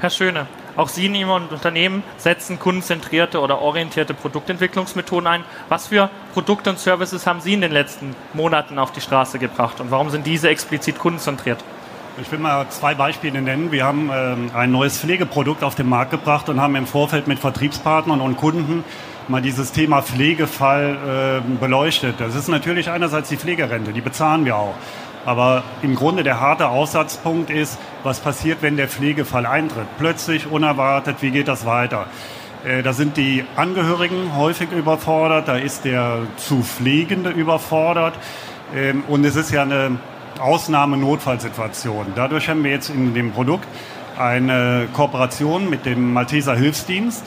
[0.00, 5.44] Herr Schöne, auch Sie in Ihrem Unternehmen setzen kundenzentrierte oder orientierte Produktentwicklungsmethoden ein.
[5.68, 9.80] Was für Produkte und Services haben Sie in den letzten Monaten auf die Straße gebracht
[9.80, 11.62] und warum sind diese explizit kundenzentriert?
[12.20, 13.72] Ich will mal zwei Beispiele nennen.
[13.72, 17.40] Wir haben ähm, ein neues Pflegeprodukt auf den Markt gebracht und haben im Vorfeld mit
[17.40, 18.84] Vertriebspartnern und Kunden
[19.26, 22.16] mal dieses Thema Pflegefall äh, beleuchtet.
[22.18, 24.74] Das ist natürlich einerseits die Pflegerente, die bezahlen wir auch.
[25.24, 29.86] Aber im Grunde der harte Aussatzpunkt ist, was passiert, wenn der Pflegefall eintritt?
[29.98, 32.06] Plötzlich, unerwartet, wie geht das weiter?
[32.64, 38.14] Äh, da sind die Angehörigen häufig überfordert, da ist der zu Pflegende überfordert.
[38.74, 39.98] Ähm, und es ist ja eine
[40.40, 42.12] Ausnahme-Notfallsituation.
[42.14, 43.66] Dadurch haben wir jetzt in dem Produkt
[44.18, 47.24] eine Kooperation mit dem Malteser Hilfsdienst.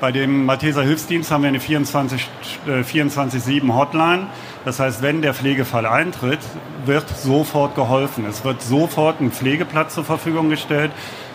[0.00, 4.28] Bei dem Malteser Hilfsdienst haben wir eine 24-7 24 Hotline
[4.68, 6.40] das heißt, wenn der Pflegefall eintritt,
[6.84, 8.26] wird sofort geholfen.
[8.26, 10.90] Es wird sofort ein Pflegeplatz zur Verfügung gestellt.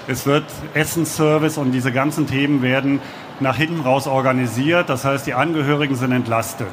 [0.07, 0.43] Es wird
[0.75, 2.99] Essensservice und diese ganzen Themen werden
[3.39, 4.87] nach hinten raus organisiert.
[4.89, 6.67] Das heißt, die Angehörigen sind entlastet.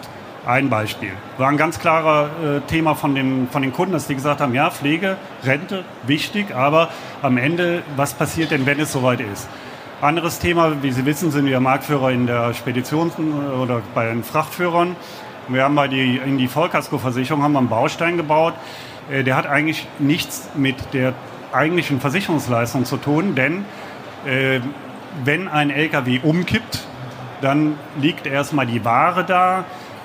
[0.45, 1.13] Ein Beispiel.
[1.39, 4.55] War ein ganz klarer äh, Thema von den, von den Kunden, dass die gesagt haben,
[4.55, 6.89] ja, Pflege, Rente, wichtig, aber
[7.23, 9.49] am Ende, was passiert denn, wenn es soweit ist?
[10.03, 13.13] Anderes Thema, wie Sie wissen, sind wir Marktführer in der Spedition
[13.61, 14.97] oder bei den Frachtführern.
[15.49, 18.55] Wir haben bei die, in die Vollkaskoversicherung haben wir einen Baustein gebaut.
[19.11, 21.13] Äh, der hat eigentlich nichts mit der
[21.53, 23.67] eigentlichen Versicherungsleistung zu tun, denn
[24.25, 24.61] äh,
[25.23, 26.81] wenn ein LKW umkippt,
[27.43, 29.65] dann liegt erstmal die Ware da,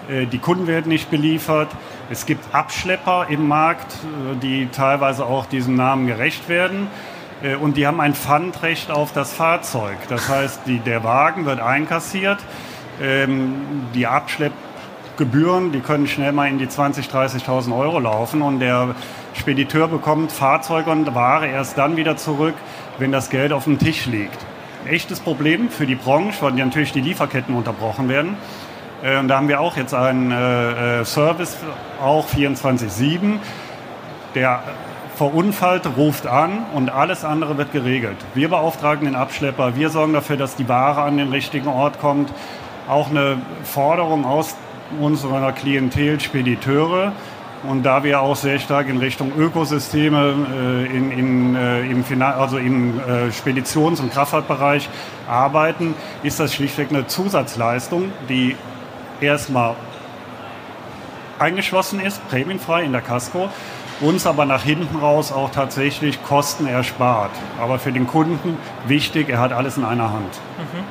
[0.09, 1.69] äh, die Kunden werden nicht beliefert.
[2.09, 6.87] Es gibt Abschlepper im Markt, äh, die teilweise auch diesem Namen gerecht werden.
[7.41, 9.97] Äh, und die haben ein Pfandrecht auf das Fahrzeug.
[10.09, 12.39] Das heißt, die, der Wagen wird einkassiert,
[13.01, 14.53] ähm, die Abschlepp
[15.17, 17.09] Gebühren, die können schnell mal in die 20.000,
[17.45, 18.95] 30.000 Euro laufen und der
[19.33, 22.55] Spediteur bekommt Fahrzeuge und Ware erst dann wieder zurück,
[22.99, 24.37] wenn das Geld auf dem Tisch liegt.
[24.85, 28.37] Echtes Problem für die Branche, weil natürlich die Lieferketten unterbrochen werden.
[29.03, 31.57] Äh, und da haben wir auch jetzt einen äh, Service,
[32.01, 33.39] auch 24-7.
[34.35, 34.63] Der
[35.15, 38.17] verunfallt, ruft an und alles andere wird geregelt.
[38.33, 42.31] Wir beauftragen den Abschlepper, wir sorgen dafür, dass die Ware an den richtigen Ort kommt.
[42.87, 44.55] Auch eine Forderung aus
[44.99, 47.13] unserer Klientel, Spediteure.
[47.63, 52.57] Und da wir auch sehr stark in Richtung Ökosysteme äh, in, in, äh, im, also
[52.57, 54.87] im äh, Speditions- und Kraftfahrtbereich
[55.27, 58.55] arbeiten, ist das schlichtweg eine Zusatzleistung, die
[59.19, 59.75] erstmal
[61.39, 63.49] eingeschlossen ist, prämienfrei in der Casco,
[64.01, 67.31] uns aber nach hinten raus auch tatsächlich Kosten erspart.
[67.59, 70.33] Aber für den Kunden wichtig, er hat alles in einer Hand.
[70.57, 70.83] Mhm.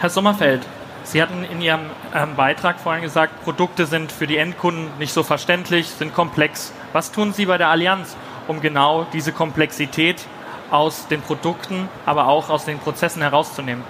[0.00, 0.66] Herr Sommerfeld,
[1.04, 1.82] Sie hatten in Ihrem
[2.14, 6.72] ähm, Beitrag vorhin gesagt, Produkte sind für die Endkunden nicht so verständlich, sind komplex.
[6.92, 8.16] Was tun Sie bei der Allianz,
[8.48, 10.26] um genau diese Komplexität
[10.70, 13.84] aus den Produkten, aber auch aus den Prozessen herauszunehmen?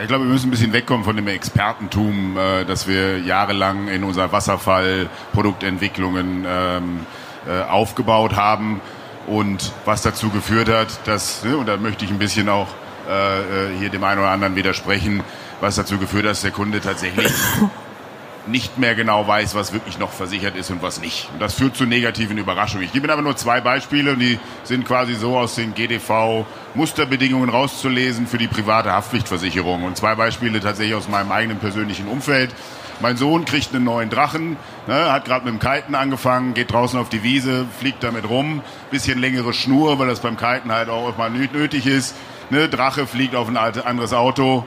[0.00, 4.04] Ich glaube, wir müssen ein bisschen wegkommen von dem Expertentum, äh, das wir jahrelang in
[4.04, 7.00] unserer Wasserfall-Produktentwicklungen ähm,
[7.48, 8.80] äh, aufgebaut haben.
[9.26, 12.68] Und was dazu geführt hat, dass, ne, und da möchte ich ein bisschen auch
[13.08, 15.24] äh, hier dem einen oder anderen widersprechen,
[15.60, 17.32] was dazu geführt hat, dass der Kunde tatsächlich
[18.50, 21.28] nicht mehr genau weiß, was wirklich noch versichert ist und was nicht.
[21.32, 22.84] Und das führt zu negativen Überraschungen.
[22.84, 27.50] Ich gebe Ihnen aber nur zwei Beispiele und die sind quasi so aus den GDV-Musterbedingungen
[27.50, 29.84] rauszulesen für die private Haftpflichtversicherung.
[29.84, 32.54] Und zwei Beispiele tatsächlich aus meinem eigenen persönlichen Umfeld.
[33.00, 34.56] Mein Sohn kriegt einen neuen Drachen,
[34.88, 38.62] ne, hat gerade mit dem Kiten angefangen, geht draußen auf die Wiese, fliegt damit rum,
[38.90, 42.16] bisschen längere Schnur, weil das beim Kiten halt auch mal nötig ist.
[42.50, 44.64] Ne, Drache fliegt auf ein anderes Auto,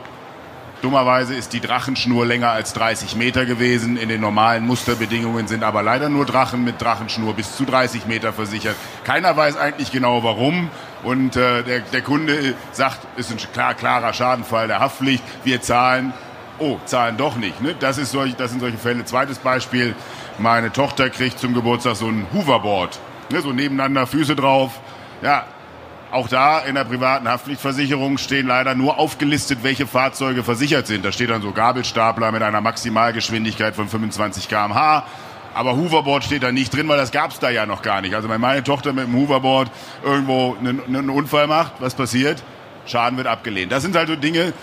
[0.81, 3.97] Dummerweise ist die Drachenschnur länger als 30 Meter gewesen.
[3.97, 8.33] In den normalen Musterbedingungen sind aber leider nur Drachen mit Drachenschnur bis zu 30 Meter
[8.33, 8.75] versichert.
[9.03, 10.71] Keiner weiß eigentlich genau warum.
[11.03, 15.23] Und äh, der, der Kunde sagt, ist ein klar, klarer Schadenfall der Haftpflicht.
[15.43, 16.13] Wir zahlen.
[16.57, 17.61] Oh, zahlen doch nicht.
[17.61, 17.75] Ne?
[17.79, 19.05] Das, ist solch, das sind solche Fälle.
[19.05, 19.93] Zweites Beispiel.
[20.39, 22.99] Meine Tochter kriegt zum Geburtstag so ein Hoverboard.
[23.29, 23.41] Ne?
[23.41, 24.79] So nebeneinander, Füße drauf.
[25.21, 25.45] Ja,
[26.11, 31.05] auch da in der privaten Haftpflichtversicherung stehen leider nur aufgelistet, welche Fahrzeuge versichert sind.
[31.05, 35.05] Da steht dann so Gabelstapler mit einer Maximalgeschwindigkeit von 25 km/h.
[35.53, 38.15] Aber Hoverboard steht da nicht drin, weil das gab es da ja noch gar nicht.
[38.15, 39.69] Also wenn meine Tochter mit dem Hoverboard
[40.03, 42.43] irgendwo einen, einen Unfall macht, was passiert?
[42.85, 43.71] Schaden wird abgelehnt.
[43.71, 44.53] Das sind also Dinge,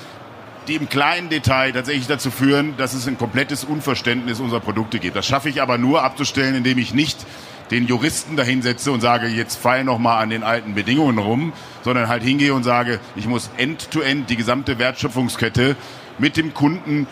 [0.66, 5.16] die im kleinen Detail tatsächlich dazu führen, dass es ein komplettes Unverständnis unserer Produkte gibt.
[5.16, 7.18] Das schaffe ich aber nur abzustellen, indem ich nicht
[7.70, 11.52] den Juristen dahinsetze und sage, jetzt fall noch mal an den alten Bedingungen rum,
[11.82, 15.76] sondern halt hingehe und sage, ich muss end-to-end -end die gesamte Wertschöpfungskette
[16.18, 17.06] mit dem Kunden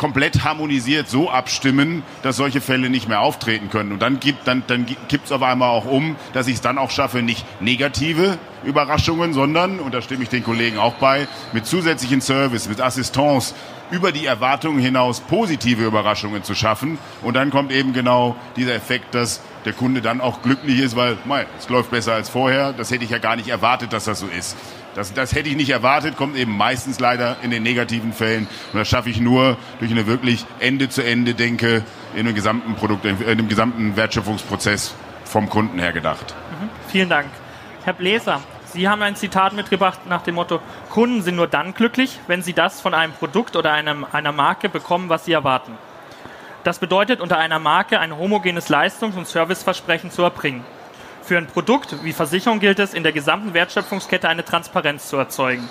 [0.00, 3.92] komplett harmonisiert so abstimmen, dass solche Fälle nicht mehr auftreten können.
[3.92, 6.90] Und dann gibt dann, dann gibt's auf einmal auch um, dass ich es dann auch
[6.90, 12.22] schaffe, nicht negative Überraschungen, sondern, und da stimme ich den Kollegen auch bei, mit zusätzlichen
[12.22, 13.54] Service, mit Assistance,
[13.90, 16.98] über die Erwartungen hinaus positive Überraschungen zu schaffen.
[17.22, 21.18] Und dann kommt eben genau dieser Effekt, dass der Kunde dann auch glücklich ist, weil
[21.24, 22.72] mei, es läuft besser als vorher.
[22.72, 24.56] Das hätte ich ja gar nicht erwartet, dass das so ist.
[24.94, 28.48] Das, das hätte ich nicht erwartet, kommt eben meistens leider in den negativen Fällen.
[28.72, 33.48] Und das schaffe ich nur durch eine wirklich Ende-zu-Ende-Denke in einem gesamten Produkt, in einem
[33.48, 36.34] gesamten Wertschöpfungsprozess vom Kunden her gedacht.
[36.60, 36.68] Mhm.
[36.90, 37.28] Vielen Dank.
[37.84, 42.20] Herr Bläser, Sie haben ein Zitat mitgebracht nach dem Motto, Kunden sind nur dann glücklich,
[42.28, 45.76] wenn sie das von einem Produkt oder einem, einer Marke bekommen, was sie erwarten.
[46.62, 50.64] Das bedeutet, unter einer Marke ein homogenes Leistungs- und Serviceversprechen zu erbringen.
[51.22, 55.68] Für ein Produkt wie Versicherung gilt es, in der gesamten Wertschöpfungskette eine Transparenz zu erzeugen.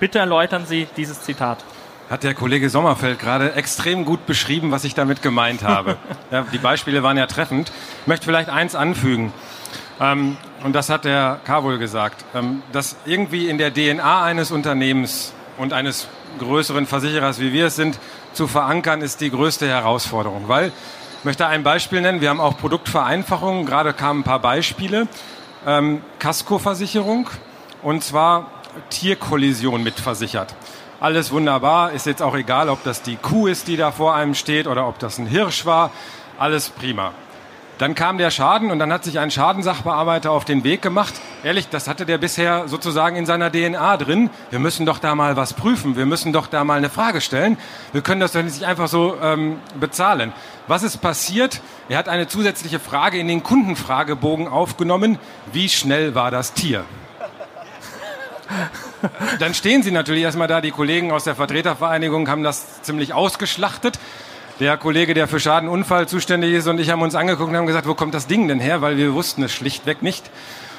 [0.00, 1.64] Bitte erläutern Sie dieses Zitat.
[2.10, 5.96] Hat der Kollege Sommerfeld gerade extrem gut beschrieben, was ich damit gemeint habe.
[6.30, 7.72] ja, die Beispiele waren ja treffend.
[8.02, 9.32] Ich möchte vielleicht eins anfügen.
[10.00, 15.32] Ähm, und das hat der Carwohl gesagt, ähm, dass irgendwie in der DNA eines Unternehmens
[15.58, 16.08] und eines
[16.40, 18.00] größeren Versicherers, wie wir es sind,
[18.32, 20.48] zu verankern, ist die größte Herausforderung.
[20.48, 20.72] Weil,
[21.20, 25.06] ich möchte ein Beispiel nennen, wir haben auch Produktvereinfachungen, gerade kamen ein paar Beispiele.
[25.64, 27.30] Ähm, Kaskoversicherung
[27.82, 28.50] und zwar
[28.90, 30.56] Tierkollision mitversichert.
[30.98, 34.34] Alles wunderbar, ist jetzt auch egal, ob das die Kuh ist, die da vor einem
[34.34, 35.92] steht oder ob das ein Hirsch war,
[36.40, 37.12] alles prima.
[37.78, 41.14] Dann kam der Schaden und dann hat sich ein Schadensachbearbeiter auf den Weg gemacht.
[41.44, 44.30] Ehrlich, das hatte der bisher sozusagen in seiner DNA drin.
[44.50, 45.94] Wir müssen doch da mal was prüfen.
[45.94, 47.58] Wir müssen doch da mal eine Frage stellen.
[47.92, 50.32] Wir können das doch nicht einfach so ähm, bezahlen.
[50.66, 51.60] Was ist passiert?
[51.90, 55.18] Er hat eine zusätzliche Frage in den Kundenfragebogen aufgenommen.
[55.52, 56.84] Wie schnell war das Tier?
[59.38, 60.62] Dann stehen sie natürlich erstmal da.
[60.62, 63.98] Die Kollegen aus der Vertretervereinigung haben das ziemlich ausgeschlachtet
[64.60, 67.86] der Kollege, der für Schadenunfall zuständig ist und ich haben uns angeguckt und haben gesagt,
[67.86, 68.80] wo kommt das Ding denn her?
[68.80, 70.30] Weil wir wussten es schlichtweg nicht.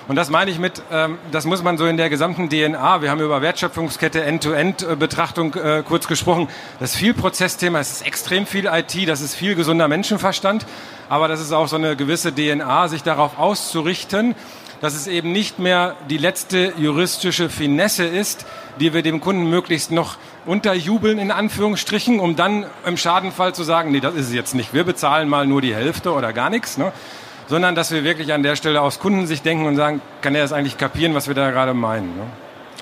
[0.08, 3.12] Und das meine ich mit, ähm, das muss man so in der gesamten DNA, wir
[3.12, 6.48] haben über Wertschöpfungskette, End-to-End-Betrachtung äh, kurz gesprochen,
[6.80, 10.66] das ist viel Prozessthema, es ist extrem viel IT, das ist viel gesunder Menschenverstand,
[11.10, 14.34] aber das ist auch so eine gewisse DNA, sich darauf auszurichten,
[14.82, 18.46] dass es eben nicht mehr die letzte juristische Finesse ist,
[18.80, 23.92] die wir dem Kunden möglichst noch unterjubeln, in Anführungsstrichen, um dann im Schadenfall zu sagen,
[23.92, 26.78] nee, das ist es jetzt nicht, wir bezahlen mal nur die Hälfte oder gar nichts,
[26.78, 26.92] ne?
[27.48, 30.54] sondern dass wir wirklich an der Stelle aus Kundensicht denken und sagen, kann er das
[30.54, 32.16] eigentlich kapieren, was wir da gerade meinen.
[32.16, 32.24] Ne?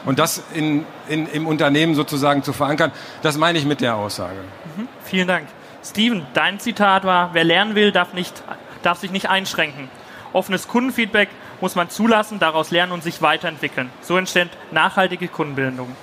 [0.05, 4.39] Und das in, in, im Unternehmen sozusagen zu verankern, das meine ich mit der Aussage.
[4.77, 4.87] Mhm.
[5.03, 5.47] Vielen Dank.
[5.83, 8.43] Steven, dein Zitat war, wer lernen will, darf, nicht,
[8.81, 9.89] darf sich nicht einschränken.
[10.33, 11.29] Offenes Kundenfeedback
[11.61, 13.89] muss man zulassen, daraus lernen und sich weiterentwickeln.
[14.01, 15.95] So entsteht nachhaltige Kundenbildung.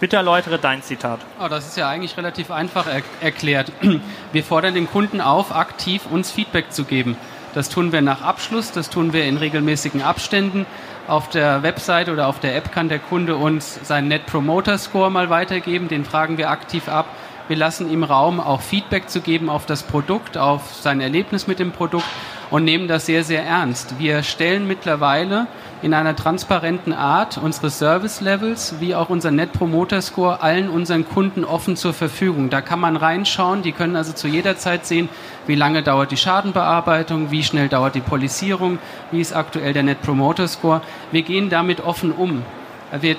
[0.00, 1.18] Bitte erläutere dein Zitat.
[1.40, 3.72] Oh, das ist ja eigentlich relativ einfach er erklärt.
[4.32, 7.16] Wir fordern den Kunden auf, aktiv uns Feedback zu geben.
[7.54, 10.66] Das tun wir nach Abschluss, das tun wir in regelmäßigen Abständen.
[11.08, 15.10] Auf der Website oder auf der App kann der Kunde uns seinen Net Promoter Score
[15.10, 17.06] mal weitergeben, den fragen wir aktiv ab.
[17.48, 21.58] Wir lassen ihm Raum, auch Feedback zu geben auf das Produkt, auf sein Erlebnis mit
[21.58, 22.04] dem Produkt
[22.50, 23.98] und nehmen das sehr, sehr ernst.
[23.98, 25.46] Wir stellen mittlerweile
[25.80, 31.08] in einer transparenten Art unsere Service Levels wie auch unser Net Promoter Score allen unseren
[31.08, 32.50] Kunden offen zur Verfügung.
[32.50, 33.62] Da kann man reinschauen.
[33.62, 35.08] Die können also zu jeder Zeit sehen,
[35.46, 38.78] wie lange dauert die Schadenbearbeitung, wie schnell dauert die Polisierung,
[39.10, 40.82] wie ist aktuell der Net Promoter Score.
[41.12, 42.42] Wir gehen damit offen um.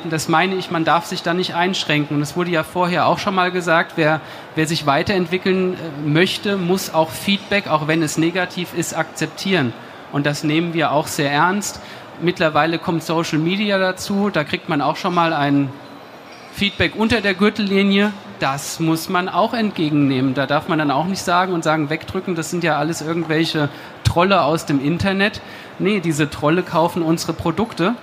[0.10, 2.18] Das meine ich, man darf sich da nicht einschränken.
[2.18, 4.20] Und es wurde ja vorher auch schon mal gesagt, wer,
[4.56, 9.74] wer sich weiterentwickeln äh, möchte, muss auch Feedback, auch wenn es negativ ist, akzeptieren.
[10.12, 11.82] Und das nehmen wir auch sehr ernst.
[12.20, 14.32] Mittlerweile kommt Social Media dazu.
[14.32, 15.70] Da kriegt man auch schon mal ein
[16.52, 18.12] Feedback unter der Gürtellinie.
[18.40, 20.34] Das muss man auch entgegennehmen.
[20.34, 23.70] Da darf man dann auch nicht sagen und sagen, wegdrücken, das sind ja alles irgendwelche
[24.04, 25.42] Trolle aus dem Internet.
[25.78, 27.94] Nee, diese Trolle kaufen unsere Produkte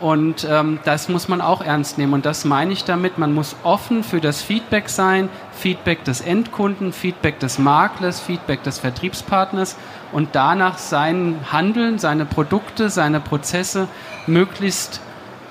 [0.00, 2.12] und ähm, das muss man auch ernst nehmen.
[2.12, 6.92] Und das meine ich damit, man muss offen für das Feedback sein, Feedback des Endkunden,
[6.92, 9.76] Feedback des Maklers, Feedback des Vertriebspartners
[10.12, 13.88] und danach sein Handeln, seine Produkte, seine Prozesse
[14.26, 15.00] möglichst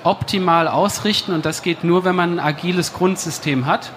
[0.04, 1.32] optimal ausrichten.
[1.32, 3.90] Und das geht nur, wenn man ein agiles Grundsystem hat.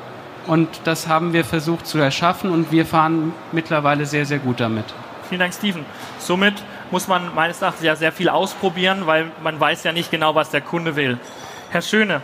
[0.48, 4.86] Und das haben wir versucht zu erschaffen und wir fahren mittlerweile sehr, sehr gut damit.
[5.30, 5.86] Vielen Dank, Steven.
[6.18, 6.56] Somit
[6.92, 10.50] muss man meines Erachtens ja sehr viel ausprobieren, weil man weiß ja nicht genau, was
[10.50, 11.18] der Kunde will.
[11.70, 12.22] Herr Schöne,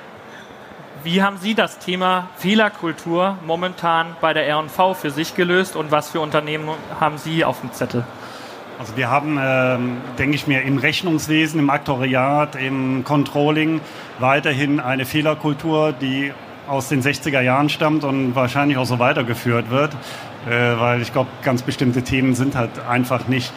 [1.03, 6.09] wie haben Sie das Thema Fehlerkultur momentan bei der R&V für sich gelöst und was
[6.09, 6.67] für Unternehmen
[6.99, 8.03] haben Sie auf dem Zettel?
[8.79, 13.79] Also wir haben, ähm, denke ich mir, im Rechnungswesen, im Aktoriat, im Controlling
[14.19, 16.33] weiterhin eine Fehlerkultur, die
[16.67, 19.93] aus den 60er Jahren stammt und wahrscheinlich auch so weitergeführt wird,
[20.49, 23.53] äh, weil ich glaube, ganz bestimmte Themen sind halt einfach nicht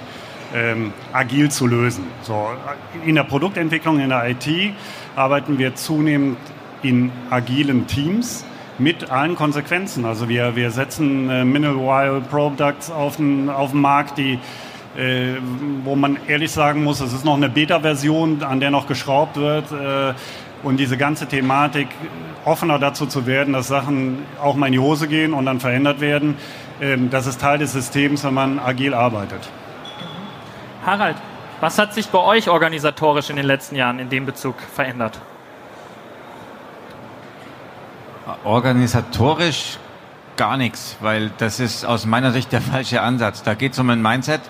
[0.54, 2.04] ähm, agil zu lösen.
[2.22, 2.48] So,
[3.04, 4.48] in der Produktentwicklung, in der IT
[5.16, 6.38] arbeiten wir zunehmend
[6.82, 8.44] in agilen Teams
[8.78, 10.04] mit allen Konsequenzen.
[10.04, 14.38] Also wir, wir setzen äh, Mineral Products auf den, auf den Markt, die,
[14.96, 15.36] äh,
[15.84, 19.72] wo man ehrlich sagen muss, es ist noch eine Beta-Version, an der noch geschraubt wird.
[19.72, 20.14] Äh,
[20.62, 21.88] und diese ganze Thematik
[22.44, 26.00] offener dazu zu werden, dass Sachen auch mal in die Hose gehen und dann verändert
[26.00, 26.36] werden,
[26.80, 29.48] ähm, das ist Teil des Systems, wenn man agil arbeitet.
[30.88, 31.16] Harald,
[31.60, 35.18] was hat sich bei euch organisatorisch in den letzten Jahren in dem Bezug verändert?
[38.42, 39.76] Organisatorisch
[40.38, 43.42] gar nichts, weil das ist aus meiner Sicht der falsche Ansatz.
[43.42, 44.40] Da geht es um ein Mindset.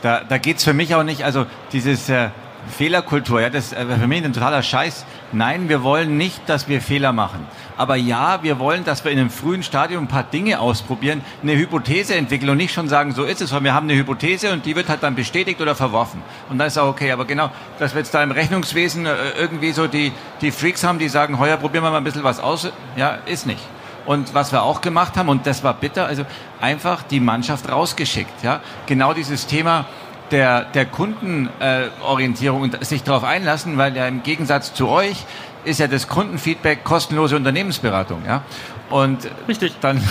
[0.00, 2.30] Da, da geht es für mich auch nicht, also dieses äh,
[2.70, 5.04] Fehlerkultur, ja, das ist äh, für mich ein totaler Scheiß.
[5.32, 7.46] Nein, wir wollen nicht, dass wir Fehler machen.
[7.76, 11.56] Aber ja, wir wollen, dass wir in einem frühen Stadium ein paar Dinge ausprobieren, eine
[11.56, 14.64] Hypothese entwickeln und nicht schon sagen, so ist es, weil wir haben eine Hypothese und
[14.64, 16.22] die wird halt dann bestätigt oder verworfen.
[16.48, 17.12] Und dann ist auch okay.
[17.12, 20.98] Aber genau, dass wir jetzt da im Rechnungswesen äh, irgendwie so die, die Freaks haben,
[20.98, 23.62] die sagen, heuer probieren wir mal ein bisschen was aus, ja, ist nicht.
[24.06, 26.24] Und was wir auch gemacht haben, und das war bitter, also
[26.60, 28.44] einfach die Mannschaft rausgeschickt.
[28.44, 28.60] Ja?
[28.86, 29.86] Genau dieses Thema,
[30.30, 35.24] der, der Kundenorientierung und sich darauf einlassen, weil ja im Gegensatz zu euch
[35.66, 38.22] ist ja das Kundenfeedback kostenlose Unternehmensberatung.
[38.26, 38.42] Ja?
[38.90, 39.74] Und Richtig.
[39.80, 40.02] dann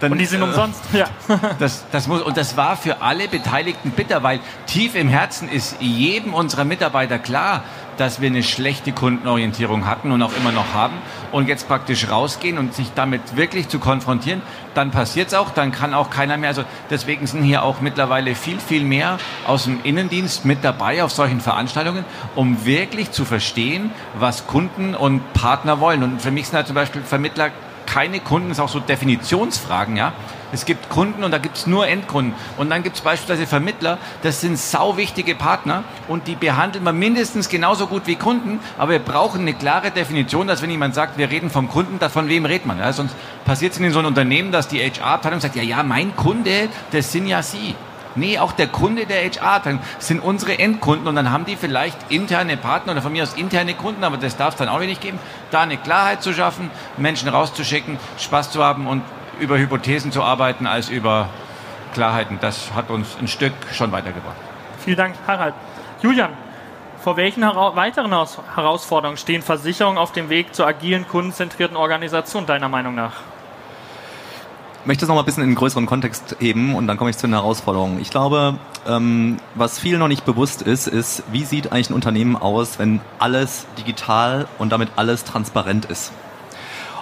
[0.00, 0.80] dann, und die sind umsonst.
[0.92, 1.08] Ja.
[1.58, 5.76] Das, das muss, und das war für alle Beteiligten bitter, weil tief im Herzen ist
[5.80, 7.64] jedem unserer Mitarbeiter klar,
[7.98, 10.94] dass wir eine schlechte Kundenorientierung hatten und auch immer noch haben
[11.32, 14.40] und jetzt praktisch rausgehen und sich damit wirklich zu konfrontieren,
[14.74, 18.34] dann passiert es auch, dann kann auch keiner mehr, also deswegen sind hier auch mittlerweile
[18.34, 23.90] viel, viel mehr aus dem Innendienst mit dabei auf solchen Veranstaltungen, um wirklich zu verstehen,
[24.18, 26.02] was Kunden und Partner wollen.
[26.02, 27.50] Und für mich sind halt zum Beispiel Vermittler
[27.86, 30.12] keine Kunden, ist auch so Definitionsfragen, ja.
[30.52, 32.34] Es gibt Kunden und da gibt es nur Endkunden.
[32.56, 37.48] Und dann gibt es beispielsweise Vermittler, das sind sauwichtige Partner und die behandeln wir mindestens
[37.48, 41.30] genauso gut wie Kunden, aber wir brauchen eine klare Definition, dass wenn jemand sagt, wir
[41.30, 42.78] reden vom Kunden, von wem redet man?
[42.78, 42.92] Ja?
[42.92, 46.68] Sonst passiert es in so einem Unternehmen, dass die HR-Abteilung sagt, ja, ja, mein Kunde,
[46.92, 47.74] das sind ja Sie.
[48.14, 51.96] Nee, auch der Kunde der HR dann sind unsere Endkunden und dann haben die vielleicht
[52.10, 55.00] interne Partner oder von mir aus interne Kunden, aber das darf es dann auch nicht
[55.00, 55.18] geben,
[55.50, 59.02] da eine Klarheit zu schaffen, Menschen rauszuschicken, Spaß zu haben und
[59.40, 61.28] über Hypothesen zu arbeiten als über
[61.94, 62.38] Klarheiten.
[62.40, 64.36] Das hat uns ein Stück schon weitergebracht.
[64.84, 65.54] Vielen Dank, Harald.
[66.02, 66.30] Julian,
[67.00, 68.10] vor welchen hera weiteren
[68.54, 73.12] Herausforderungen stehen Versicherungen auf dem Weg zur agilen, kundenzentrierten Organisation deiner Meinung nach?
[74.80, 77.10] Ich möchte es noch mal ein bisschen in einen größeren Kontext heben und dann komme
[77.10, 78.00] ich zu den Herausforderungen.
[78.00, 82.36] Ich glaube, ähm, was vielen noch nicht bewusst ist, ist, wie sieht eigentlich ein Unternehmen
[82.36, 86.12] aus, wenn alles digital und damit alles transparent ist.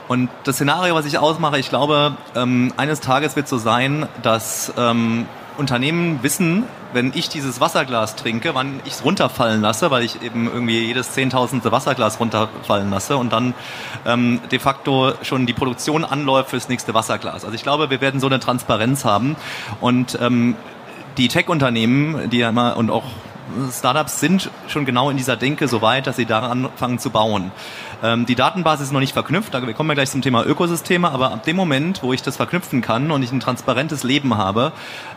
[0.08, 4.72] Und das Szenario, was ich ausmache, ich glaube, ähm, eines Tages wird so sein, dass
[4.76, 5.26] ähm,
[5.58, 10.46] Unternehmen wissen, wenn ich dieses Wasserglas trinke, wann ich es runterfallen lasse, weil ich eben
[10.46, 13.54] irgendwie jedes zehntausendste Wasserglas runterfallen lasse und dann
[14.04, 17.44] ähm, de facto schon die Produktion anläuft fürs nächste Wasserglas.
[17.44, 19.36] Also ich glaube, wir werden so eine Transparenz haben
[19.80, 20.54] und ähm,
[21.16, 23.04] die Tech-Unternehmen, die ja immer und auch
[23.72, 27.52] Startups sind schon genau in dieser Denke so weit, dass sie daran anfangen zu bauen.
[28.02, 31.32] Ähm, die Datenbasis ist noch nicht verknüpft, da kommen wir gleich zum Thema Ökosysteme, aber
[31.32, 34.72] ab dem Moment, wo ich das verknüpfen kann und ich ein transparentes Leben habe,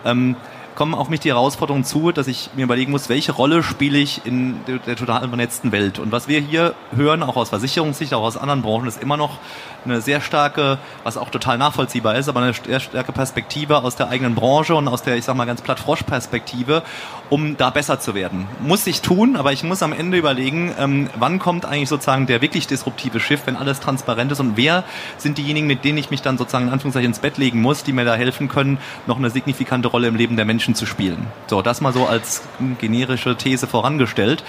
[0.05, 0.35] ähm,
[0.79, 4.25] kommen auf mich die Herausforderungen zu, dass ich mir überlegen muss, welche Rolle spiele ich
[4.25, 5.99] in der, der total vernetzten Welt.
[5.99, 9.39] Und was wir hier hören, auch aus Versicherungssicht, auch aus anderen Branchen, ist immer noch
[9.83, 14.07] eine sehr starke, was auch total nachvollziehbar ist, aber eine sehr starke Perspektive aus der
[14.07, 16.83] eigenen Branche und aus der, ich sag mal, ganz platt Frosch-Perspektive,
[17.29, 18.47] um da besser zu werden.
[18.61, 22.41] Muss ich tun, aber ich muss am Ende überlegen, ähm, wann kommt eigentlich sozusagen der
[22.41, 24.83] wirklich disruptive Schiff, wenn alles transparent ist und wer
[25.17, 27.93] sind diejenigen, mit denen ich mich dann sozusagen in Anführungszeichen ins Bett legen muss, die
[27.93, 28.77] mir da helfen können,
[29.07, 31.27] noch eine signifikante Rolle im Leben der Menschen zu spielen.
[31.47, 32.43] So, das mal so als
[32.79, 34.43] generische These vorangestellt.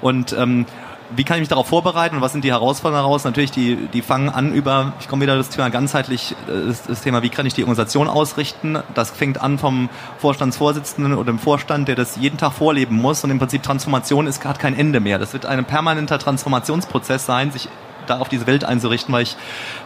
[0.00, 0.66] Und ähm,
[1.14, 3.24] wie kann ich mich darauf vorbereiten und was sind die Herausforderungen daraus?
[3.24, 7.00] Natürlich, die, die fangen an über, ich komme wieder das Thema ganzheitlich, äh, das, das,
[7.02, 8.78] Thema, wie kann ich die Organisation ausrichten?
[8.94, 9.88] Das fängt an vom
[10.18, 14.44] Vorstandsvorsitzenden oder dem Vorstand, der das jeden Tag vorleben muss und im Prinzip Transformation ist,
[14.44, 15.18] hat kein Ende mehr.
[15.18, 17.68] Das wird ein permanenter Transformationsprozess sein, sich
[18.06, 19.36] da auf diese Welt einzurichten, weil ich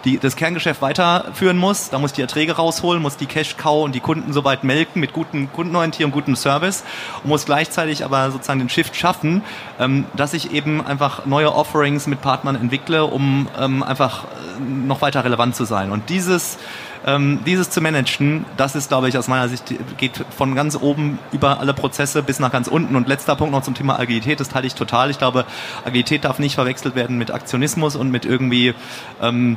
[0.04, 1.90] die, das Kerngeschäft weiterführen muss.
[1.90, 5.12] Da muss ich die Erträge rausholen, muss die Cash-Cow und die Kunden soweit melken mit
[5.12, 6.84] guten Kundenorientierung, gutem Service
[7.22, 9.42] und muss gleichzeitig aber sozusagen den Shift schaffen,
[9.78, 15.02] ähm, dass ich eben einfach neue Offerings mit Partnern entwickle, um ähm, einfach äh, noch
[15.02, 15.92] weiter relevant zu sein.
[15.92, 16.58] Und dieses
[17.06, 21.18] ähm, dieses zu managen, das ist, glaube ich, aus meiner Sicht, geht von ganz oben
[21.32, 22.96] über alle Prozesse bis nach ganz unten.
[22.96, 25.10] Und letzter Punkt noch zum Thema Agilität, das teile ich total.
[25.10, 25.44] Ich glaube,
[25.84, 28.74] Agilität darf nicht verwechselt werden mit Aktionismus und mit irgendwie
[29.22, 29.56] ähm,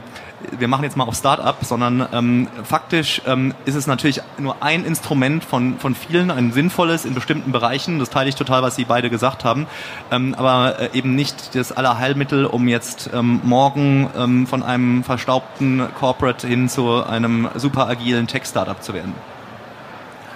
[0.52, 4.86] wir machen jetzt mal auf Start-up, sondern ähm, faktisch ähm, ist es natürlich nur ein
[4.86, 8.00] Instrument von, von vielen, ein sinnvolles in bestimmten Bereichen.
[8.00, 9.68] Das teile ich total, was Sie beide gesagt haben.
[10.12, 15.88] Ähm, aber äh, eben nicht das Allerheilmittel, um jetzt ähm, morgen ähm, von einem verstaubten
[16.00, 19.14] Corporate hin zu einem super agilen Tech-Startup zu werden.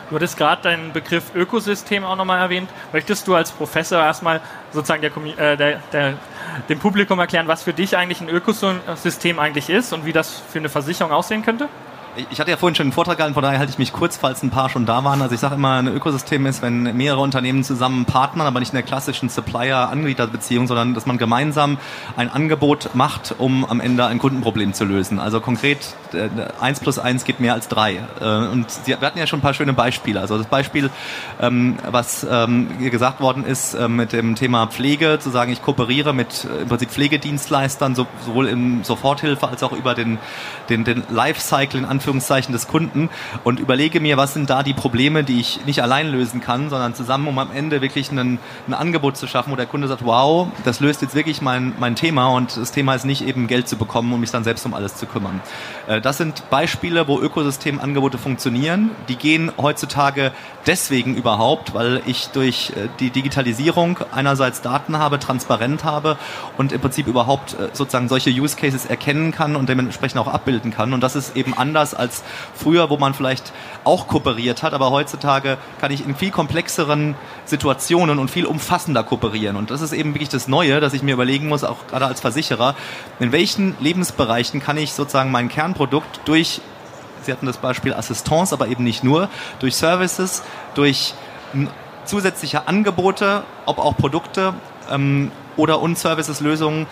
[0.09, 2.69] Du hattest gerade deinen Begriff Ökosystem auch nochmal erwähnt.
[2.93, 4.39] Möchtest du als Professor erstmal
[4.71, 6.13] sozusagen der, äh, der, der
[6.69, 10.59] dem Publikum erklären, was für dich eigentlich ein Ökosystem eigentlich ist und wie das für
[10.59, 11.69] eine Versicherung aussehen könnte?
[12.31, 14.41] Ich hatte ja vorhin schon einen Vortrag gehalten, von daher halte ich mich kurz, falls
[14.41, 15.21] ein paar schon da waren.
[15.21, 18.75] Also ich sage immer, ein Ökosystem ist, wenn mehrere Unternehmen zusammen partnern, aber nicht in
[18.75, 21.77] der klassischen Supplier-Anbieter-Beziehung, sondern dass man gemeinsam
[22.15, 25.19] ein Angebot macht, um am Ende ein Kundenproblem zu lösen.
[25.19, 25.77] Also konkret,
[26.13, 28.01] äh, eins plus eins gibt mehr als drei.
[28.19, 30.19] Äh, und wir hatten ja schon ein paar schöne Beispiele.
[30.19, 30.89] Also das Beispiel,
[31.39, 35.61] ähm, was ähm, hier gesagt worden ist, äh, mit dem Thema Pflege, zu sagen, ich
[35.61, 40.17] kooperiere mit im Prinzip Pflegedienstleistern, sowohl in Soforthilfe als auch über den,
[40.69, 43.09] den, den Lifecycle in Anführungszeichen Anführungszeichen des Kunden
[43.43, 46.95] und überlege mir, was sind da die Probleme, die ich nicht allein lösen kann, sondern
[46.95, 50.47] zusammen, um am Ende wirklich einen, ein Angebot zu schaffen, wo der Kunde sagt, wow,
[50.63, 53.75] das löst jetzt wirklich mein, mein Thema und das Thema ist nicht eben Geld zu
[53.75, 55.41] bekommen, um mich dann selbst um alles zu kümmern.
[55.87, 58.91] Äh, das sind Beispiele, wo Ökosystemangebote funktionieren.
[59.09, 60.31] Die gehen heutzutage
[60.67, 66.17] deswegen überhaupt, weil ich durch äh, die Digitalisierung einerseits Daten habe, transparent habe
[66.57, 70.71] und im Prinzip überhaupt äh, sozusagen solche Use Cases erkennen kann und dementsprechend auch abbilden
[70.71, 70.93] kann.
[70.93, 73.53] Und das ist eben anders als früher, wo man vielleicht
[73.83, 77.15] auch kooperiert hat, aber heutzutage kann ich in viel komplexeren
[77.45, 79.55] Situationen und viel umfassender kooperieren.
[79.55, 82.19] Und das ist eben wirklich das Neue, dass ich mir überlegen muss, auch gerade als
[82.21, 82.75] Versicherer,
[83.19, 86.61] in welchen Lebensbereichen kann ich sozusagen mein Kernprodukt durch,
[87.27, 89.27] Sie hatten das Beispiel Assistance, aber eben nicht nur,
[89.59, 90.43] durch Services,
[90.75, 91.13] durch
[92.05, 94.53] zusätzliche Angebote, ob auch Produkte
[94.89, 96.87] ähm, oder und Services-Lösungen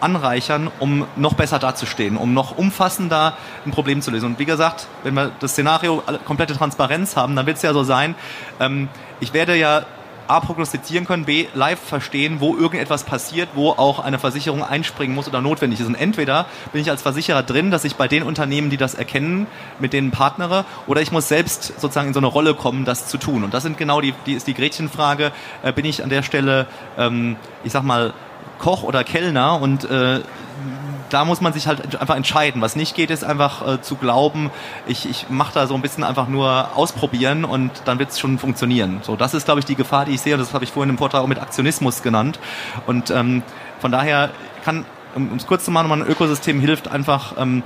[0.00, 4.26] anreichern, um noch besser dazustehen, um noch umfassender ein Problem zu lösen.
[4.26, 7.82] Und wie gesagt, wenn wir das Szenario komplette Transparenz haben, dann wird es ja so
[7.82, 8.14] sein,
[8.60, 9.86] ähm, ich werde ja
[10.28, 15.26] A, prognostizieren können, B, live verstehen, wo irgendetwas passiert, wo auch eine Versicherung einspringen muss
[15.26, 15.86] oder notwendig ist.
[15.86, 19.46] Und entweder bin ich als Versicherer drin, dass ich bei den Unternehmen, die das erkennen,
[19.78, 23.18] mit denen partnere, oder ich muss selbst sozusagen in so eine Rolle kommen, das zu
[23.18, 23.42] tun.
[23.42, 26.66] Und das sind genau die, die ist die Gretchenfrage, äh, bin ich an der Stelle,
[26.96, 28.12] ähm, ich sag mal,
[28.58, 30.20] Koch oder Kellner und äh,
[31.10, 32.60] da muss man sich halt einfach entscheiden.
[32.62, 34.50] Was nicht geht, ist einfach äh, zu glauben,
[34.86, 38.38] ich, ich mache da so ein bisschen einfach nur ausprobieren und dann wird es schon
[38.38, 39.00] funktionieren.
[39.02, 40.34] So, das ist, glaube ich, die Gefahr, die ich sehe.
[40.34, 42.38] Und das habe ich vorhin im Vortrag auch mit Aktionismus genannt.
[42.86, 43.42] Und ähm,
[43.80, 44.30] von daher
[44.64, 44.84] kann,
[45.14, 47.62] um es kurz zu machen, ein Ökosystem hilft einfach, ähm,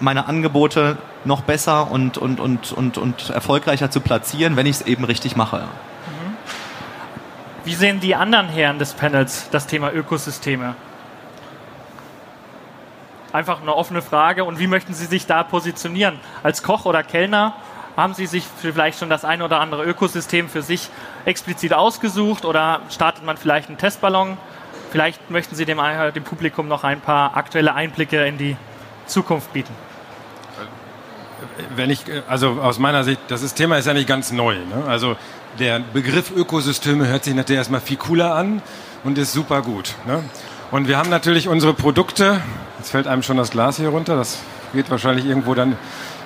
[0.00, 4.82] meine Angebote noch besser und, und, und, und, und erfolgreicher zu platzieren, wenn ich es
[4.82, 5.58] eben richtig mache.
[5.58, 6.36] Mhm.
[7.64, 10.74] Wie sehen die anderen Herren des Panels das Thema Ökosysteme?
[13.32, 14.44] Einfach eine offene Frage.
[14.44, 16.18] Und wie möchten Sie sich da positionieren?
[16.42, 17.54] Als Koch oder Kellner
[17.96, 20.90] haben Sie sich vielleicht schon das ein oder andere Ökosystem für sich
[21.24, 24.36] explizit ausgesucht oder startet man vielleicht einen Testballon?
[24.90, 25.80] Vielleicht möchten Sie dem,
[26.14, 28.56] dem Publikum noch ein paar aktuelle Einblicke in die
[29.06, 29.74] Zukunft bieten.
[31.74, 34.56] Wenn ich, also aus meiner Sicht, das ist, Thema ist ja nicht ganz neu.
[34.56, 34.84] Ne?
[34.86, 35.16] Also
[35.58, 38.62] der Begriff Ökosysteme hört sich natürlich erstmal viel cooler an
[39.04, 39.94] und ist super gut.
[40.06, 40.22] Ne?
[40.72, 42.40] Und wir haben natürlich unsere Produkte,
[42.78, 44.40] jetzt fällt einem schon das Glas hier runter, das
[44.74, 45.76] geht wahrscheinlich irgendwo dann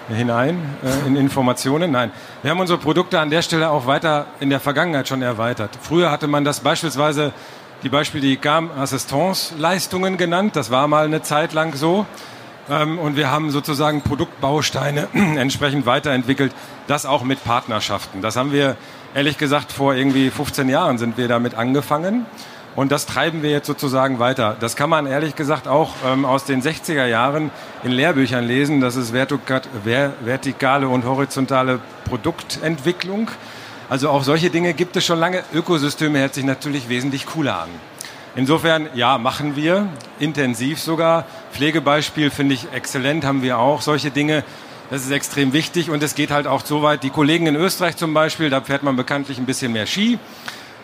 [0.09, 1.91] hinein äh, in Informationen.
[1.91, 2.11] Nein,
[2.41, 5.70] wir haben unsere Produkte an der Stelle auch weiter in der Vergangenheit schon erweitert.
[5.82, 7.32] Früher hatte man das beispielsweise
[7.82, 10.57] die Beispiel die GAM Assistance Leistungen genannt.
[10.57, 12.07] Das war mal eine Zeit lang so.
[12.70, 16.53] Ähm, und wir haben sozusagen Produktbausteine entsprechend weiterentwickelt.
[16.86, 18.22] Das auch mit Partnerschaften.
[18.22, 18.76] Das haben wir
[19.14, 22.24] ehrlich gesagt vor irgendwie 15 Jahren sind wir damit angefangen.
[22.77, 24.57] Und das treiben wir jetzt sozusagen weiter.
[24.61, 27.51] Das kann man ehrlich gesagt auch ähm, aus den 60er Jahren
[27.83, 28.81] in Lehrbüchern lesen.
[28.81, 33.31] Das ist vertikale und horizontale Produktentwicklung.
[33.89, 35.43] Also auch solche Dinge gibt es schon lange.
[35.53, 37.68] Ökosysteme hört sich natürlich wesentlich cooler an.
[38.37, 39.89] Insofern, ja, machen wir
[40.21, 41.25] intensiv sogar.
[41.53, 44.45] Pflegebeispiel finde ich exzellent, haben wir auch solche Dinge.
[44.91, 47.03] Das ist extrem wichtig und es geht halt auch so weit.
[47.03, 50.21] Die Kollegen in Österreich zum Beispiel, da fährt man bekanntlich ein bisschen mehr Ski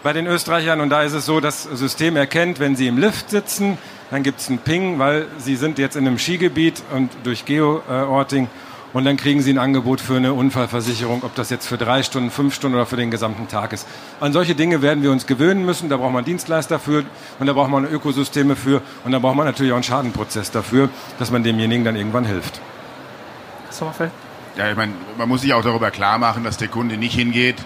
[0.06, 3.28] bei den Österreichern und da ist es so, das System erkennt, wenn sie im Lift
[3.28, 3.76] sitzen,
[4.12, 8.46] dann gibt es einen Ping, weil sie sind jetzt in einem Skigebiet und durch Geo-Orting
[8.92, 12.30] und dann kriegen sie ein Angebot für eine Unfallversicherung, ob das jetzt für drei Stunden,
[12.30, 13.84] fünf Stunden oder für den gesamten Tag ist.
[14.20, 15.88] An solche Dinge werden wir uns gewöhnen müssen.
[15.88, 17.02] Da braucht man Dienstleister für
[17.40, 20.88] und da braucht man Ökosysteme für und da braucht man natürlich auch einen Schadenprozess dafür,
[21.18, 22.60] dass man demjenigen dann irgendwann hilft.
[23.70, 24.12] Sommerfeld?
[24.56, 27.56] Ja, ich meine, man muss sich auch darüber klar machen, dass der Kunde nicht hingeht,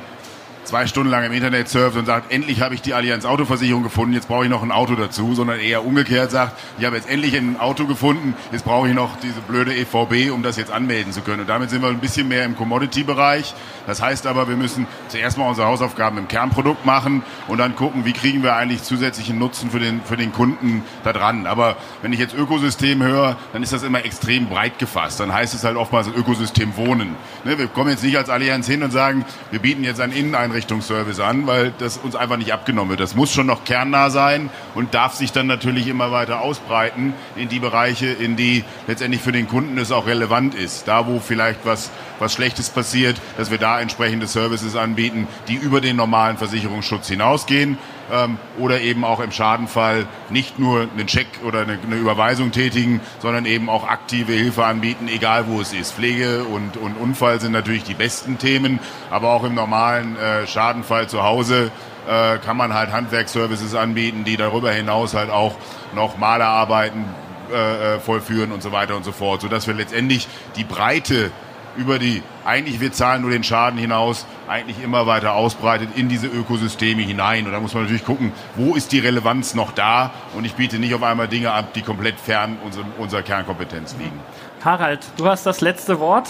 [0.65, 4.15] zwei Stunden lang im Internet surft und sagt, endlich habe ich die Allianz Autoversicherung gefunden,
[4.15, 7.37] jetzt brauche ich noch ein Auto dazu, sondern eher umgekehrt sagt, ich habe jetzt endlich
[7.37, 11.23] ein Auto gefunden, jetzt brauche ich noch diese blöde EVB, um das jetzt anmelden zu
[11.23, 11.41] können.
[11.41, 13.55] Und damit sind wir ein bisschen mehr im Commodity-Bereich.
[13.87, 18.05] Das heißt aber, wir müssen zuerst mal unsere Hausaufgaben im Kernprodukt machen und dann gucken,
[18.05, 21.47] wie kriegen wir eigentlich zusätzlichen Nutzen für den, für den Kunden da dran.
[21.47, 25.19] Aber wenn ich jetzt Ökosystem höre, dann ist das immer extrem breit gefasst.
[25.19, 27.17] Dann heißt es halt oftmals Ökosystem Wohnen.
[27.45, 30.50] Ne, wir kommen jetzt nicht als Allianz hin und sagen, wir bieten jetzt ein Inneneinrichtung
[30.51, 33.01] Einrichtungsservice an, weil das uns einfach nicht abgenommen wird.
[33.01, 37.49] Das muss schon noch kernnah sein und darf sich dann natürlich immer weiter ausbreiten in
[37.49, 40.89] die Bereiche, in die letztendlich für den Kunden es auch relevant ist.
[40.89, 45.81] Da, wo vielleicht was, was Schlechtes passiert, dass wir da entsprechende Services anbieten, die über
[45.81, 47.79] den normalen Versicherungsschutz hinausgehen
[48.11, 53.01] ähm, oder eben auch im Schadenfall nicht nur einen Check oder eine, eine, Überweisung tätigen,
[53.21, 55.95] sondern eben auch aktive Hilfe anbieten, egal wo es ist.
[55.95, 58.79] Pflege und, und Unfall sind natürlich die besten Themen,
[59.11, 61.71] aber auch im normalen äh, Schadenfall zu Hause
[62.09, 65.55] äh, kann man halt Handwerksservices anbieten, die darüber hinaus halt auch
[65.95, 67.05] noch Malerarbeiten
[67.53, 71.31] äh, äh vollführen und so weiter und so fort, sodass wir letztendlich die Breite
[71.77, 76.27] über die, eigentlich wir zahlen nur den Schaden hinaus, eigentlich immer weiter ausbreitet in diese
[76.27, 77.47] Ökosysteme hinein.
[77.47, 80.11] Und da muss man natürlich gucken, wo ist die Relevanz noch da?
[80.35, 84.19] Und ich biete nicht auf einmal Dinge ab, die komplett fern unserer, unserer Kernkompetenz liegen.
[84.65, 86.29] Harald, du hast das letzte Wort.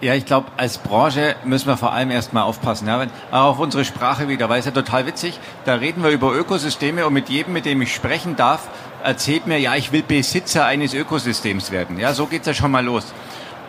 [0.00, 2.86] Ja, ich glaube, als Branche müssen wir vor allem erstmal aufpassen.
[2.86, 6.34] Ja, auch auf unsere Sprache wieder, weil es ja total witzig, da reden wir über
[6.34, 8.68] Ökosysteme und mit jedem, mit dem ich sprechen darf,
[9.04, 11.98] erzählt mir, ja, ich will Besitzer eines Ökosystems werden.
[11.98, 13.04] Ja, so geht's ja schon mal los.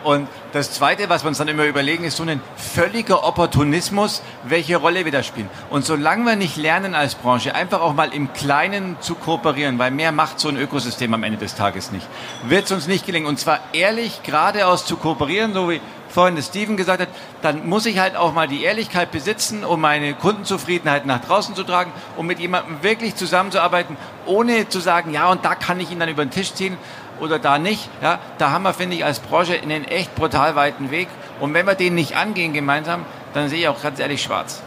[0.02, 4.76] Und das Zweite, was wir uns dann immer überlegen, ist so ein völliger Opportunismus, welche
[4.76, 5.50] Rolle wir da spielen.
[5.68, 9.90] Und solange wir nicht lernen als Branche, einfach auch mal im Kleinen zu kooperieren, weil
[9.90, 12.06] mehr macht so ein Ökosystem am Ende des Tages nicht,
[12.44, 13.26] wird es uns nicht gelingen.
[13.26, 15.80] Und zwar ehrlich geradeaus zu kooperieren, so wie
[16.16, 17.08] vorhin Steven gesagt hat,
[17.42, 21.62] dann muss ich halt auch mal die Ehrlichkeit besitzen, um meine Kundenzufriedenheit nach draußen zu
[21.62, 26.00] tragen, um mit jemandem wirklich zusammenzuarbeiten, ohne zu sagen, ja, und da kann ich ihn
[26.00, 26.78] dann über den Tisch ziehen,
[27.20, 27.90] oder da nicht.
[28.00, 31.08] Ja, da haben wir, finde ich, als Branche einen echt brutal weiten Weg.
[31.38, 33.04] Und wenn wir den nicht angehen gemeinsam,
[33.34, 34.62] dann sehe ich auch ganz ehrlich schwarz.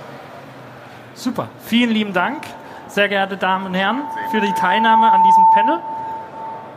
[1.15, 1.47] Super.
[1.65, 2.43] Vielen lieben Dank,
[2.87, 5.79] sehr geehrte Damen und Herren, für die Teilnahme an diesem Panel.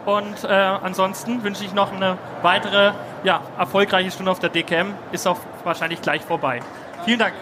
[0.06, 2.92] Und äh, ansonsten wünsche ich noch eine weitere
[3.24, 4.94] ja, erfolgreiche Stunde auf der DKM.
[5.12, 6.60] Ist auch wahrscheinlich gleich vorbei.
[7.04, 7.34] Vielen Dank.